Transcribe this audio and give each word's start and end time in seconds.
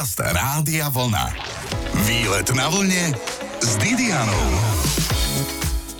Podcast 0.00 0.32
Rádia 0.32 0.88
Vlna. 0.88 1.28
Výlet 2.08 2.48
na 2.56 2.72
vlne 2.72 3.12
s 3.60 3.76
Didianou. 3.76 4.48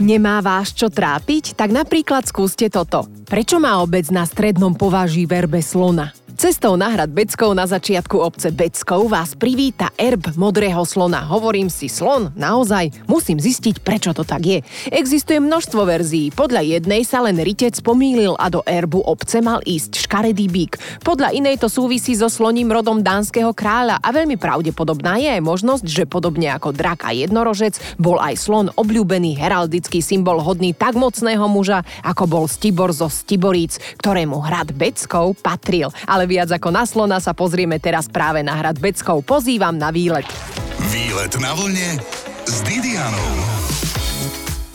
Nemá 0.00 0.40
vás 0.40 0.72
čo 0.72 0.88
trápiť? 0.88 1.52
Tak 1.52 1.68
napríklad 1.68 2.24
skúste 2.24 2.72
toto. 2.72 3.04
Prečo 3.28 3.60
má 3.60 3.76
obec 3.84 4.08
na 4.08 4.24
strednom 4.24 4.72
považí 4.72 5.28
verbe 5.28 5.60
slona? 5.60 6.16
Cestou 6.40 6.72
na 6.72 6.88
hrad 6.88 7.12
Beckov 7.12 7.52
na 7.52 7.68
začiatku 7.68 8.16
obce 8.16 8.48
Beckov 8.48 9.12
vás 9.12 9.36
privíta 9.36 9.92
erb 10.00 10.24
modrého 10.40 10.80
slona. 10.88 11.20
Hovorím 11.28 11.68
si 11.68 11.84
slon, 11.84 12.32
naozaj, 12.32 12.96
musím 13.04 13.36
zistiť, 13.36 13.84
prečo 13.84 14.16
to 14.16 14.24
tak 14.24 14.48
je. 14.48 14.58
Existuje 14.88 15.36
množstvo 15.36 15.84
verzií. 15.84 16.32
Podľa 16.32 16.64
jednej 16.64 17.04
sa 17.04 17.20
len 17.20 17.36
rytec 17.36 17.76
pomýlil 17.84 18.40
a 18.40 18.48
do 18.48 18.64
erbu 18.64 19.04
obce 19.04 19.44
mal 19.44 19.60
ísť 19.68 20.08
škaredý 20.08 20.48
bík. 20.48 20.80
Podľa 21.04 21.36
inej 21.36 21.60
to 21.60 21.68
súvisí 21.68 22.16
so 22.16 22.32
sloním 22.32 22.72
rodom 22.72 23.04
dánskeho 23.04 23.52
kráľa 23.52 24.00
a 24.00 24.08
veľmi 24.08 24.40
pravdepodobná 24.40 25.20
je 25.20 25.36
aj 25.36 25.44
možnosť, 25.44 25.84
že 25.84 26.08
podobne 26.08 26.56
ako 26.56 26.72
drak 26.72 27.04
a 27.04 27.12
jednorožec 27.12 27.76
bol 28.00 28.16
aj 28.16 28.40
slon 28.40 28.72
obľúbený 28.80 29.36
heraldický 29.36 30.00
symbol 30.00 30.40
hodný 30.40 30.72
tak 30.72 30.96
mocného 30.96 31.44
muža, 31.52 31.84
ako 32.00 32.24
bol 32.24 32.44
Stibor 32.48 32.96
zo 32.96 33.12
Stiboríc, 33.12 33.76
ktorému 34.00 34.40
hrad 34.40 34.72
Beckov 34.72 35.36
patril. 35.44 35.92
Ale 36.08 36.29
viac 36.30 36.54
ako 36.54 36.70
na 36.70 36.86
slona 36.86 37.18
sa 37.18 37.34
pozrieme 37.34 37.82
teraz 37.82 38.06
práve 38.06 38.46
na 38.46 38.54
hrad 38.54 38.78
Beckov. 38.78 39.26
Pozývam 39.26 39.74
na 39.74 39.90
výlet. 39.90 40.30
Výlet 40.94 41.34
na 41.42 41.50
vlne 41.58 41.98
s 42.46 42.62
Didianou. 42.62 43.89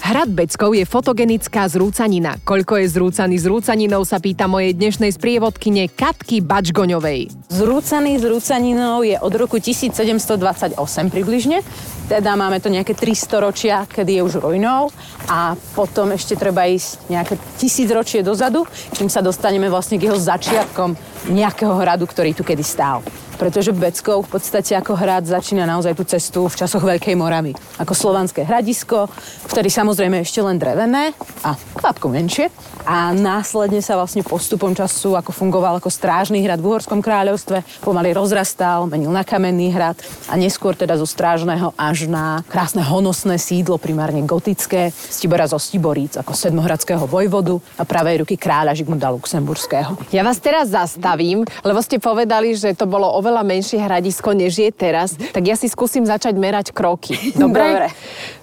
Hrad 0.06 0.38
Beckov 0.38 0.78
je 0.78 0.86
fotogenická 0.86 1.66
zrúcanina. 1.66 2.38
Koľko 2.46 2.78
je 2.78 2.94
zrúcaný 2.94 3.42
zrúcaninou 3.42 4.06
sa 4.06 4.22
pýta 4.22 4.46
mojej 4.46 4.78
dnešnej 4.78 5.10
sprievodkyne 5.10 5.90
Katky 5.90 6.46
Bačgoňovej. 6.46 7.50
Zrúcaný 7.50 8.22
zrúcaninou 8.22 9.02
je 9.02 9.18
od 9.18 9.34
roku 9.34 9.58
1728 9.58 10.78
približne. 11.10 11.66
Teda 12.06 12.38
máme 12.38 12.62
to 12.62 12.70
nejaké 12.70 12.94
300 12.94 13.50
ročia, 13.50 13.90
kedy 13.90 14.22
je 14.22 14.26
už 14.30 14.46
ruinou 14.46 14.94
a 15.26 15.58
potom 15.74 16.14
ešte 16.14 16.38
treba 16.38 16.70
ísť 16.70 17.10
nejaké 17.10 17.42
tisíc 17.58 17.90
ročie 17.90 18.22
dozadu, 18.22 18.62
kým 18.94 19.10
sa 19.10 19.26
dostaneme 19.26 19.74
vlastne 19.74 19.98
k 19.98 20.06
jeho 20.06 20.22
začiatkom 20.22 20.94
nejakého 21.34 21.74
hradu, 21.82 22.06
ktorý 22.06 22.38
tu 22.38 22.46
kedy 22.46 22.62
stál 22.62 23.02
pretože 23.36 23.76
Beckov 23.76 24.26
v 24.26 24.40
podstate 24.40 24.76
ako 24.76 24.96
hrad 24.96 25.28
začína 25.28 25.68
naozaj 25.68 25.94
tú 25.96 26.04
cestu 26.08 26.48
v 26.48 26.56
časoch 26.56 26.84
Veľkej 26.84 27.16
Moravy. 27.20 27.52
Ako 27.78 27.92
slovanské 27.92 28.48
hradisko, 28.48 29.08
vtedy 29.52 29.68
samozrejme 29.70 30.24
ešte 30.24 30.40
len 30.40 30.56
drevené 30.56 31.12
a 31.44 31.56
krátko 31.76 32.08
menšie. 32.08 32.50
A 32.86 33.12
následne 33.18 33.82
sa 33.82 33.98
vlastne 33.98 34.22
postupom 34.22 34.70
času, 34.78 35.18
ako 35.18 35.34
fungoval 35.34 35.82
ako 35.82 35.90
strážny 35.90 36.46
hrad 36.46 36.62
v 36.62 36.70
Uhorskom 36.70 37.02
kráľovstve, 37.02 37.82
pomaly 37.82 38.14
rozrastal, 38.14 38.86
menil 38.86 39.10
na 39.10 39.26
kamenný 39.26 39.74
hrad 39.74 39.98
a 40.30 40.38
neskôr 40.38 40.78
teda 40.78 40.94
zo 40.94 41.10
strážneho 41.10 41.74
až 41.74 42.06
na 42.06 42.46
krásne 42.46 42.86
honosné 42.86 43.42
sídlo, 43.42 43.82
primárne 43.82 44.22
gotické, 44.22 44.94
Stibora 44.94 45.50
zo 45.50 45.58
Stiboríc, 45.58 46.14
ako 46.22 46.38
sedmohradského 46.38 47.10
vojvodu 47.10 47.58
a 47.82 47.84
pravej 47.90 48.22
ruky 48.22 48.38
kráľa 48.38 48.78
Žigmunda 48.78 49.10
Luxemburského. 49.10 49.98
Ja 50.14 50.22
vás 50.22 50.38
teraz 50.38 50.70
zastavím, 50.70 51.42
lebo 51.66 51.82
ste 51.82 51.98
povedali, 51.98 52.54
že 52.54 52.78
to 52.78 52.86
bolo 52.86 53.10
oveľa 53.26 53.42
menšie 53.42 53.82
hradisko, 53.82 54.38
než 54.38 54.62
je 54.62 54.70
teraz, 54.70 55.18
tak 55.18 55.42
ja 55.50 55.58
si 55.58 55.66
skúsim 55.66 56.06
začať 56.06 56.38
merať 56.38 56.70
kroky. 56.70 57.34
Dobre? 57.34 57.66
Dobre. 57.66 57.88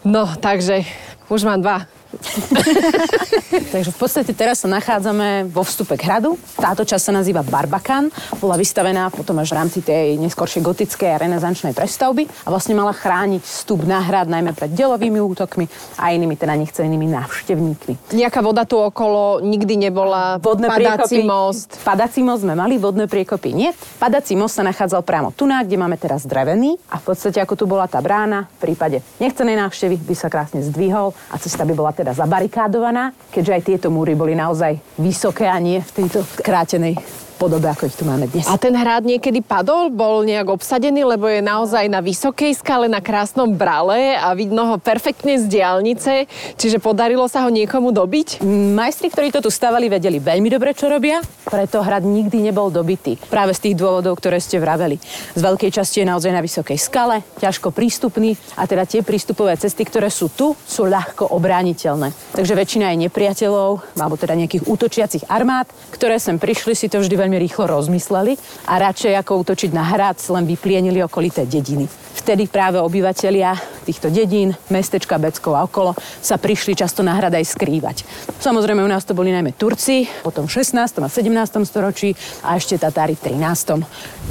No, 0.02 0.26
takže 0.26 0.82
už 1.30 1.46
mám 1.46 1.62
dva. 1.62 1.86
Takže 3.74 3.90
v 3.92 3.98
podstate 3.98 4.32
teraz 4.36 4.64
sa 4.64 4.68
nachádzame 4.68 5.48
vo 5.48 5.62
vstupe 5.64 5.96
k 5.96 6.06
hradu. 6.08 6.36
Táto 6.56 6.84
časť 6.84 7.10
sa 7.10 7.12
nazýva 7.12 7.40
Barbakan. 7.46 8.10
Bola 8.40 8.58
vystavená 8.58 9.08
potom 9.08 9.38
až 9.38 9.54
v 9.54 9.58
rámci 9.58 9.78
tej 9.84 10.18
neskôršej 10.18 10.62
gotickej 10.64 11.08
a 11.14 11.20
renesančnej 11.22 11.72
prestavby 11.76 12.26
a 12.26 12.48
vlastne 12.50 12.74
mala 12.74 12.90
chrániť 12.90 13.42
vstup 13.44 13.86
na 13.86 14.02
hrad 14.02 14.26
najmä 14.26 14.52
pred 14.56 14.74
delovými 14.74 15.20
útokmi 15.22 15.70
a 16.00 16.10
inými 16.10 16.34
teda 16.34 16.58
nechcenými 16.58 17.06
návštevníkmi. 17.06 18.16
Nejaká 18.16 18.42
voda 18.42 18.66
tu 18.66 18.80
okolo 18.80 19.38
nikdy 19.38 19.78
nebola, 19.78 20.42
Vodné 20.42 20.66
padací 20.68 21.22
priekopy. 21.22 21.30
most. 21.30 21.70
Padací 21.86 22.20
most 22.26 22.42
sme 22.42 22.58
mali, 22.58 22.76
vodné 22.76 23.06
priekopy 23.06 23.54
nie. 23.54 23.70
Padací 24.02 24.34
most 24.34 24.58
sa 24.58 24.66
nachádzal 24.66 25.06
priamo 25.06 25.30
tu, 25.30 25.46
na, 25.46 25.62
kde 25.62 25.78
máme 25.78 25.94
teraz 25.94 26.26
drevený 26.26 26.74
a 26.90 26.98
v 26.98 27.04
podstate 27.14 27.38
ako 27.38 27.54
tu 27.54 27.64
bola 27.70 27.86
tá 27.86 28.02
brána, 28.02 28.50
v 28.58 28.72
prípade 28.72 28.98
nechcenej 29.22 29.54
návštevy 29.54 29.94
by 30.02 30.14
sa 30.18 30.26
krásne 30.26 30.66
zdvihol 30.66 31.14
a 31.30 31.36
cesta 31.38 31.62
by 31.62 31.72
bola 31.76 31.94
teda 31.94 32.01
zabarikádovaná, 32.10 33.14
keďže 33.30 33.54
aj 33.54 33.62
tieto 33.62 33.88
múry 33.94 34.18
boli 34.18 34.34
naozaj 34.34 34.98
vysoké 34.98 35.46
a 35.46 35.62
nie 35.62 35.78
v 35.78 35.90
tejto 36.02 36.26
krátenej 36.42 36.98
podobe, 37.42 37.66
ako 37.66 37.90
ich 37.90 37.98
tu 37.98 38.06
máme 38.06 38.30
dnes. 38.30 38.46
A 38.46 38.54
ten 38.54 38.70
hrad 38.70 39.02
niekedy 39.02 39.42
padol? 39.42 39.90
Bol 39.90 40.22
nejak 40.22 40.46
obsadený, 40.46 41.02
lebo 41.02 41.26
je 41.26 41.42
naozaj 41.42 41.90
na 41.90 41.98
vysokej 41.98 42.54
skale, 42.54 42.86
na 42.86 43.02
krásnom 43.02 43.50
brale 43.50 44.14
a 44.14 44.30
vidno 44.30 44.70
ho 44.70 44.76
perfektne 44.78 45.42
z 45.42 45.50
diálnice, 45.50 46.30
čiže 46.54 46.78
podarilo 46.78 47.26
sa 47.26 47.42
ho 47.42 47.50
niekomu 47.50 47.90
dobiť? 47.90 48.46
Majstri, 48.78 49.10
ktorí 49.10 49.34
to 49.34 49.42
tu 49.42 49.50
stavali, 49.50 49.90
vedeli 49.90 50.22
veľmi 50.22 50.46
dobre, 50.46 50.70
čo 50.70 50.86
robia, 50.86 51.18
preto 51.50 51.82
hrad 51.82 52.06
nikdy 52.06 52.38
nebol 52.46 52.70
dobitý. 52.70 53.18
Práve 53.26 53.58
z 53.58 53.66
tých 53.66 53.82
dôvodov, 53.82 54.22
ktoré 54.22 54.38
ste 54.38 54.62
vraveli. 54.62 55.02
Z 55.34 55.42
veľkej 55.42 55.74
časti 55.74 56.06
je 56.06 56.10
naozaj 56.14 56.30
na 56.30 56.46
vysokej 56.46 56.78
skale, 56.78 57.26
ťažko 57.42 57.74
prístupný 57.74 58.38
a 58.54 58.70
teda 58.70 58.86
tie 58.86 59.02
prístupové 59.02 59.58
cesty, 59.58 59.82
ktoré 59.82 60.14
sú 60.14 60.30
tu, 60.30 60.54
sú 60.62 60.86
ľahko 60.86 61.34
obrániteľné. 61.34 62.38
Takže 62.38 62.54
väčšina 62.54 62.94
je 62.94 63.10
nepriateľov, 63.10 63.98
alebo 63.98 64.14
teda 64.14 64.38
nejakých 64.38 64.62
útočiacich 64.70 65.26
armád, 65.26 65.66
ktoré 65.90 66.22
sem 66.22 66.38
prišli, 66.38 66.78
si 66.78 66.86
to 66.86 67.02
vždy 67.02 67.18
veľmi 67.18 67.31
rýchlo 67.38 67.68
rozmysleli 67.68 68.36
a 68.68 68.80
radšej 68.80 69.14
ako 69.20 69.32
útočiť 69.46 69.70
na 69.70 69.84
hrad 69.84 70.18
len 70.32 70.44
vyplienili 70.48 71.00
okolité 71.04 71.46
dediny. 71.46 71.86
Vtedy 72.12 72.44
práve 72.44 72.76
obyvatelia 72.76 73.56
týchto 73.82 74.12
dedín, 74.12 74.54
mestečka 74.70 75.18
Beckov 75.18 75.58
a 75.58 75.64
okolo 75.64 75.96
sa 76.20 76.38
prišli 76.38 76.76
často 76.76 77.00
na 77.00 77.16
hrad 77.18 77.34
aj 77.34 77.56
skrývať. 77.56 78.06
Samozrejme 78.38 78.84
u 78.84 78.90
nás 78.90 79.02
to 79.02 79.16
boli 79.16 79.32
najmä 79.32 79.56
Turci, 79.56 80.06
potom 80.22 80.46
v 80.46 80.52
16. 80.60 81.02
a 81.02 81.08
17. 81.08 81.66
storočí 81.66 82.14
a 82.44 82.54
ešte 82.60 82.78
Tatári 82.78 83.16
v 83.16 83.34
13. 83.34 83.82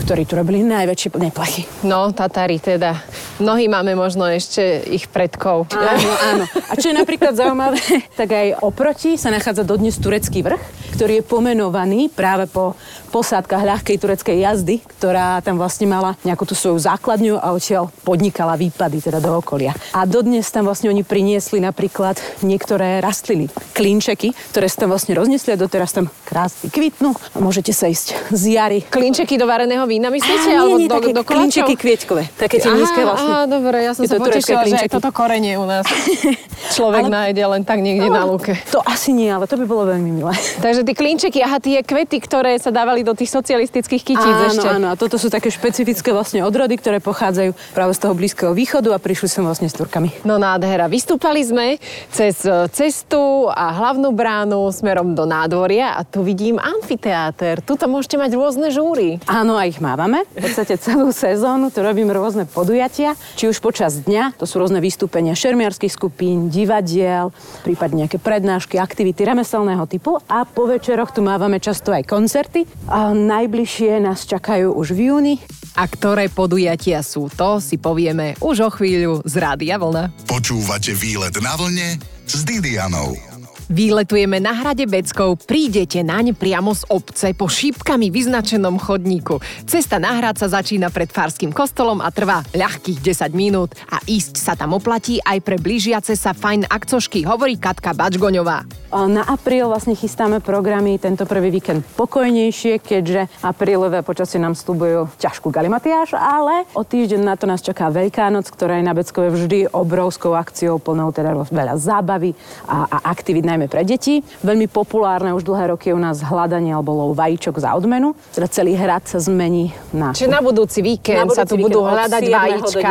ktorí 0.07 0.23
tu 0.29 0.39
robili 0.39 0.63
najväčšie 0.63 1.09
neplechy. 1.19 1.67
No, 1.83 2.13
Tatári 2.15 2.61
teda. 2.61 2.95
Mnohí 3.41 3.67
máme 3.67 3.97
možno 3.97 4.29
ešte 4.29 4.85
ich 4.87 5.09
predkov. 5.11 5.67
Áno, 5.73 6.11
áno. 6.31 6.43
A 6.69 6.73
čo 6.77 6.93
je 6.93 6.95
napríklad 6.95 7.35
zaujímavé, 7.35 7.81
tak 8.19 8.29
aj 8.31 8.61
oproti 8.61 9.17
sa 9.17 9.33
nachádza 9.33 9.67
dodnes 9.67 9.97
turecký 9.99 10.45
vrch, 10.45 10.61
ktorý 10.91 11.19
je 11.19 11.25
pomenovaný 11.25 12.11
práve 12.11 12.45
po 12.51 12.75
posádkach 13.11 13.59
ľahkej 13.61 13.97
tureckej 13.97 14.37
jazdy, 14.39 14.75
ktorá 14.97 15.37
tam 15.39 15.59
vlastne 15.59 15.85
mala 15.85 16.15
nejakú 16.23 16.47
tú 16.47 16.55
svoju 16.55 16.79
základňu 16.79 17.35
a 17.35 17.51
odtiaľ 17.51 17.91
podnikala 18.01 18.55
výpady 18.55 19.03
teda 19.03 19.19
do 19.19 19.35
okolia. 19.35 19.75
A 19.91 20.07
dodnes 20.07 20.47
tam 20.47 20.65
vlastne 20.65 20.87
oni 20.87 21.03
priniesli 21.03 21.59
napríklad 21.59 22.15
niektoré 22.39 23.03
rastliny, 23.03 23.51
klinčeky, 23.75 24.31
ktoré 24.49 24.65
sa 24.65 24.81
tam 24.81 24.95
vlastne 24.95 25.11
roznesli 25.11 25.51
a 25.51 25.59
doteraz 25.59 25.91
tam 25.91 26.07
krásne 26.23 26.71
kvitnú 26.71 27.11
a 27.11 27.37
môžete 27.37 27.69
sa 27.71 27.85
ísť 27.85 28.31
z 28.31 28.55
jary. 28.55 28.79
Klinčeky 28.87 29.35
do 29.35 29.43
vareného 29.43 29.83
vína, 29.83 30.07
myslíte? 30.07 30.47
Á, 30.49 30.63
Alebo 30.63 30.79
nie, 30.79 30.85
nie, 30.85 30.89
do, 30.89 30.95
také 30.95 31.11
do 31.11 31.21
koláčov? 31.21 31.27
klinčeky 31.27 31.73
kvietkové. 31.75 32.23
Také 32.33 32.55
tie 32.57 32.71
nízke 32.71 33.01
vlastne. 33.01 33.27
Aha, 33.27 33.43
dobre, 33.45 33.77
ja 33.81 33.91
som 33.91 34.01
Je 34.01 34.09
sa 34.09 34.15
potešila, 34.15 34.63
že 34.63 34.79
aj 34.79 34.89
toto 34.89 35.11
korenie 35.11 35.59
u 35.59 35.67
nás 35.67 35.83
človek 36.77 37.03
Ale- 37.05 37.11
nájde 37.11 37.43
len 37.43 37.61
tak 37.61 37.81
niekde 37.81 38.07
na 38.07 38.23
lúke. 38.23 38.55
To 38.71 38.79
asi 38.81 39.11
nie, 39.11 39.27
ale 39.27 39.43
to 39.45 39.57
by 39.57 39.65
bolo 39.65 39.83
veľmi 39.85 40.11
milé. 40.13 40.31
Takže 40.61 40.81
tie 40.81 40.95
klinčeky, 40.95 41.39
aha, 41.41 41.57
tie 41.57 41.81
kvety, 41.81 42.21
ktoré 42.21 42.55
sa 42.55 42.71
dávali 42.71 43.00
do 43.07 43.15
tých 43.15 43.31
socialistických 43.31 44.03
kytíc 44.03 44.35
áno, 44.35 44.51
ešte. 44.51 44.67
áno, 44.67 44.87
a 44.91 44.95
toto 44.99 45.15
sú 45.15 45.31
také 45.31 45.47
špecifické 45.47 46.11
vlastne 46.11 46.43
odrody, 46.43 46.75
ktoré 46.75 46.99
pochádzajú 46.99 47.55
práve 47.71 47.93
z 47.95 47.99
toho 48.03 48.13
blízkeho 48.13 48.51
východu 48.51 48.91
a 48.91 48.99
prišli 48.99 49.27
sem 49.31 49.43
vlastne 49.47 49.71
s 49.71 49.75
Turkami. 49.79 50.11
No 50.27 50.35
nádhera. 50.35 50.91
Vystúpali 50.91 51.41
sme 51.47 51.79
cez 52.11 52.43
e, 52.43 52.67
cestu 52.75 53.47
a 53.47 53.71
hlavnú 53.71 54.11
bránu 54.11 54.67
smerom 54.75 55.15
do 55.15 55.23
nádvoria 55.23 55.95
a 55.95 56.03
tu 56.03 56.21
vidím 56.27 56.59
amfiteáter. 56.59 57.63
Tuto 57.63 57.87
môžete 57.87 58.19
mať 58.19 58.31
rôzne 58.35 58.67
žúry. 58.75 59.23
Áno, 59.25 59.55
a 59.55 59.63
ich 59.63 59.79
mávame. 59.79 60.27
V 60.35 60.51
podstate 60.51 60.75
celú 60.75 61.15
sezónu 61.15 61.71
tu 61.71 61.79
robíme 61.79 62.11
rôzne 62.11 62.43
podujatia, 62.43 63.15
či 63.39 63.47
už 63.47 63.63
počas 63.63 64.03
dňa, 64.03 64.35
to 64.35 64.43
sú 64.43 64.59
rôzne 64.59 64.83
vystúpenia 64.83 65.31
šermiarských 65.31 65.93
skupín, 65.93 66.51
divadiel, 66.51 67.31
prípadne 67.63 68.01
nejaké 68.05 68.17
prednášky, 68.17 68.81
aktivity 68.81 69.21
remeselného 69.21 69.85
typu 69.85 70.17
a 70.25 70.43
po 70.43 70.65
večeroch 70.65 71.13
tu 71.13 71.21
mávame 71.21 71.61
často 71.61 71.93
aj 71.93 72.09
koncerty. 72.09 72.65
A 72.91 73.15
najbližšie 73.15 74.03
nás 74.03 74.27
čakajú 74.27 74.75
už 74.75 74.91
v 74.91 75.07
júni. 75.07 75.35
A 75.79 75.87
ktoré 75.87 76.27
podujatia 76.27 76.99
sú 76.99 77.31
to, 77.31 77.63
si 77.63 77.79
povieme 77.79 78.35
už 78.43 78.67
o 78.67 78.69
chvíľu 78.69 79.23
z 79.23 79.39
Rádia 79.39 79.79
Vlna. 79.79 80.27
Počúvate 80.27 80.91
Výlet 80.91 81.31
na 81.39 81.55
vlne 81.55 81.95
s 82.27 82.43
Didianou. 82.43 83.30
Výletujeme 83.71 84.43
na 84.43 84.51
hrade 84.51 84.83
Beckov, 84.83 85.47
prídete 85.47 86.03
naň 86.03 86.35
priamo 86.35 86.75
z 86.75 86.83
obce 86.91 87.31
po 87.31 87.47
šípkami 87.47 88.11
vyznačenom 88.11 88.75
chodníku. 88.75 89.39
Cesta 89.63 89.95
na 89.95 90.11
hrad 90.19 90.35
sa 90.35 90.51
začína 90.51 90.91
pred 90.91 91.07
Farským 91.07 91.55
kostolom 91.55 92.03
a 92.03 92.11
trvá 92.11 92.43
ľahkých 92.51 92.99
10 92.99 93.31
minút 93.31 93.71
a 93.87 94.03
ísť 94.03 94.35
sa 94.35 94.59
tam 94.59 94.75
oplatí 94.75 95.23
aj 95.23 95.39
pre 95.39 95.55
blížiace 95.55 96.19
sa 96.19 96.35
fajn 96.35 96.67
akcošky, 96.67 97.23
hovorí 97.23 97.55
Katka 97.55 97.95
Bačgoňová. 97.95 98.67
Na 98.91 99.23
apríl 99.23 99.63
vlastne 99.71 99.95
chystáme 99.95 100.43
programy 100.43 100.99
tento 100.99 101.23
prvý 101.23 101.47
víkend 101.47 101.87
pokojnejšie, 101.95 102.83
keďže 102.83 103.31
aprílové 103.39 104.03
počasie 104.03 104.35
nám 104.35 104.51
slúbujú 104.51 105.07
ťažkú 105.15 105.47
galimatiáž, 105.47 106.19
ale 106.19 106.67
o 106.75 106.83
týždeň 106.83 107.23
na 107.23 107.39
to 107.39 107.47
nás 107.47 107.63
čaká 107.63 107.87
Veľká 107.87 108.27
noc, 108.27 108.51
ktorá 108.51 108.75
je 108.75 108.83
na 108.83 108.91
Beckove 108.91 109.31
vždy 109.31 109.71
obrovskou 109.71 110.35
akciou 110.35 110.75
plnou 110.83 111.15
teda 111.15 111.31
veľa 111.31 111.79
zábavy 111.79 112.35
a, 112.67 112.83
a 112.91 112.97
aktivít 113.15 113.47
najmä 113.47 113.60
pre 113.65 113.81
deti. 113.81 114.21
Veľmi 114.45 114.69
populárne 114.69 115.33
už 115.33 115.41
dlhé 115.41 115.73
roky 115.73 115.89
je 115.89 115.97
u 115.97 116.01
nás 116.01 116.21
hľadanie 116.21 116.77
alebo 116.77 116.93
lov 116.93 117.17
vajíčok 117.17 117.57
za 117.57 117.73
odmenu. 117.73 118.13
Teda 118.29 118.45
celý 118.45 118.77
hrad 118.77 119.09
sa 119.09 119.17
zmení 119.17 119.73
na... 119.89 120.13
Čiže 120.13 120.29
na 120.29 120.45
budúci 120.45 120.85
víkend 120.85 121.17
na 121.17 121.25
budúci 121.25 121.41
sa 121.41 121.49
tu 121.49 121.57
budú 121.57 121.81
hľadať 121.81 122.21
vajíčka. 122.29 122.89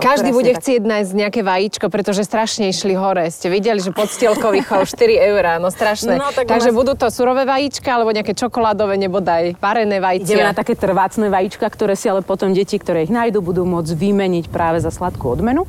Každý 0.00 0.32
bude 0.32 0.56
tak. 0.56 0.64
chcieť 0.64 0.80
nájsť 0.80 1.10
nejaké 1.12 1.40
vajíčko, 1.44 1.86
pretože 1.92 2.24
strašne 2.24 2.72
išli 2.72 2.96
hore. 2.96 3.28
Ste 3.28 3.52
videli, 3.52 3.84
že 3.84 3.92
podstielkový 3.92 4.64
4 4.64 5.28
eur 5.28 5.42
eurá, 5.42 5.58
no 5.58 5.68
strašné. 5.72 6.14
No, 6.14 6.30
tak 6.30 6.46
Takže 6.46 6.70
nás... 6.70 6.76
budú 6.76 6.92
to 6.94 7.10
surové 7.10 7.42
vajíčka 7.42 7.88
alebo 7.90 8.14
nejaké 8.14 8.36
čokoládové, 8.36 8.94
nebodaj 9.00 9.58
varené 9.58 9.98
vajíčka. 9.98 10.28
Ideme 10.28 10.44
na 10.46 10.54
také 10.54 10.78
trvácne 10.78 11.26
vajíčka, 11.32 11.66
ktoré 11.66 11.98
si 11.98 12.06
ale 12.06 12.22
potom 12.22 12.54
deti, 12.54 12.78
ktoré 12.78 13.08
ich 13.08 13.12
nájdu, 13.12 13.42
budú 13.42 13.66
môcť 13.66 13.92
vymeniť 13.96 14.44
práve 14.52 14.78
za 14.78 14.92
sladkú 14.94 15.32
odmenu. 15.32 15.66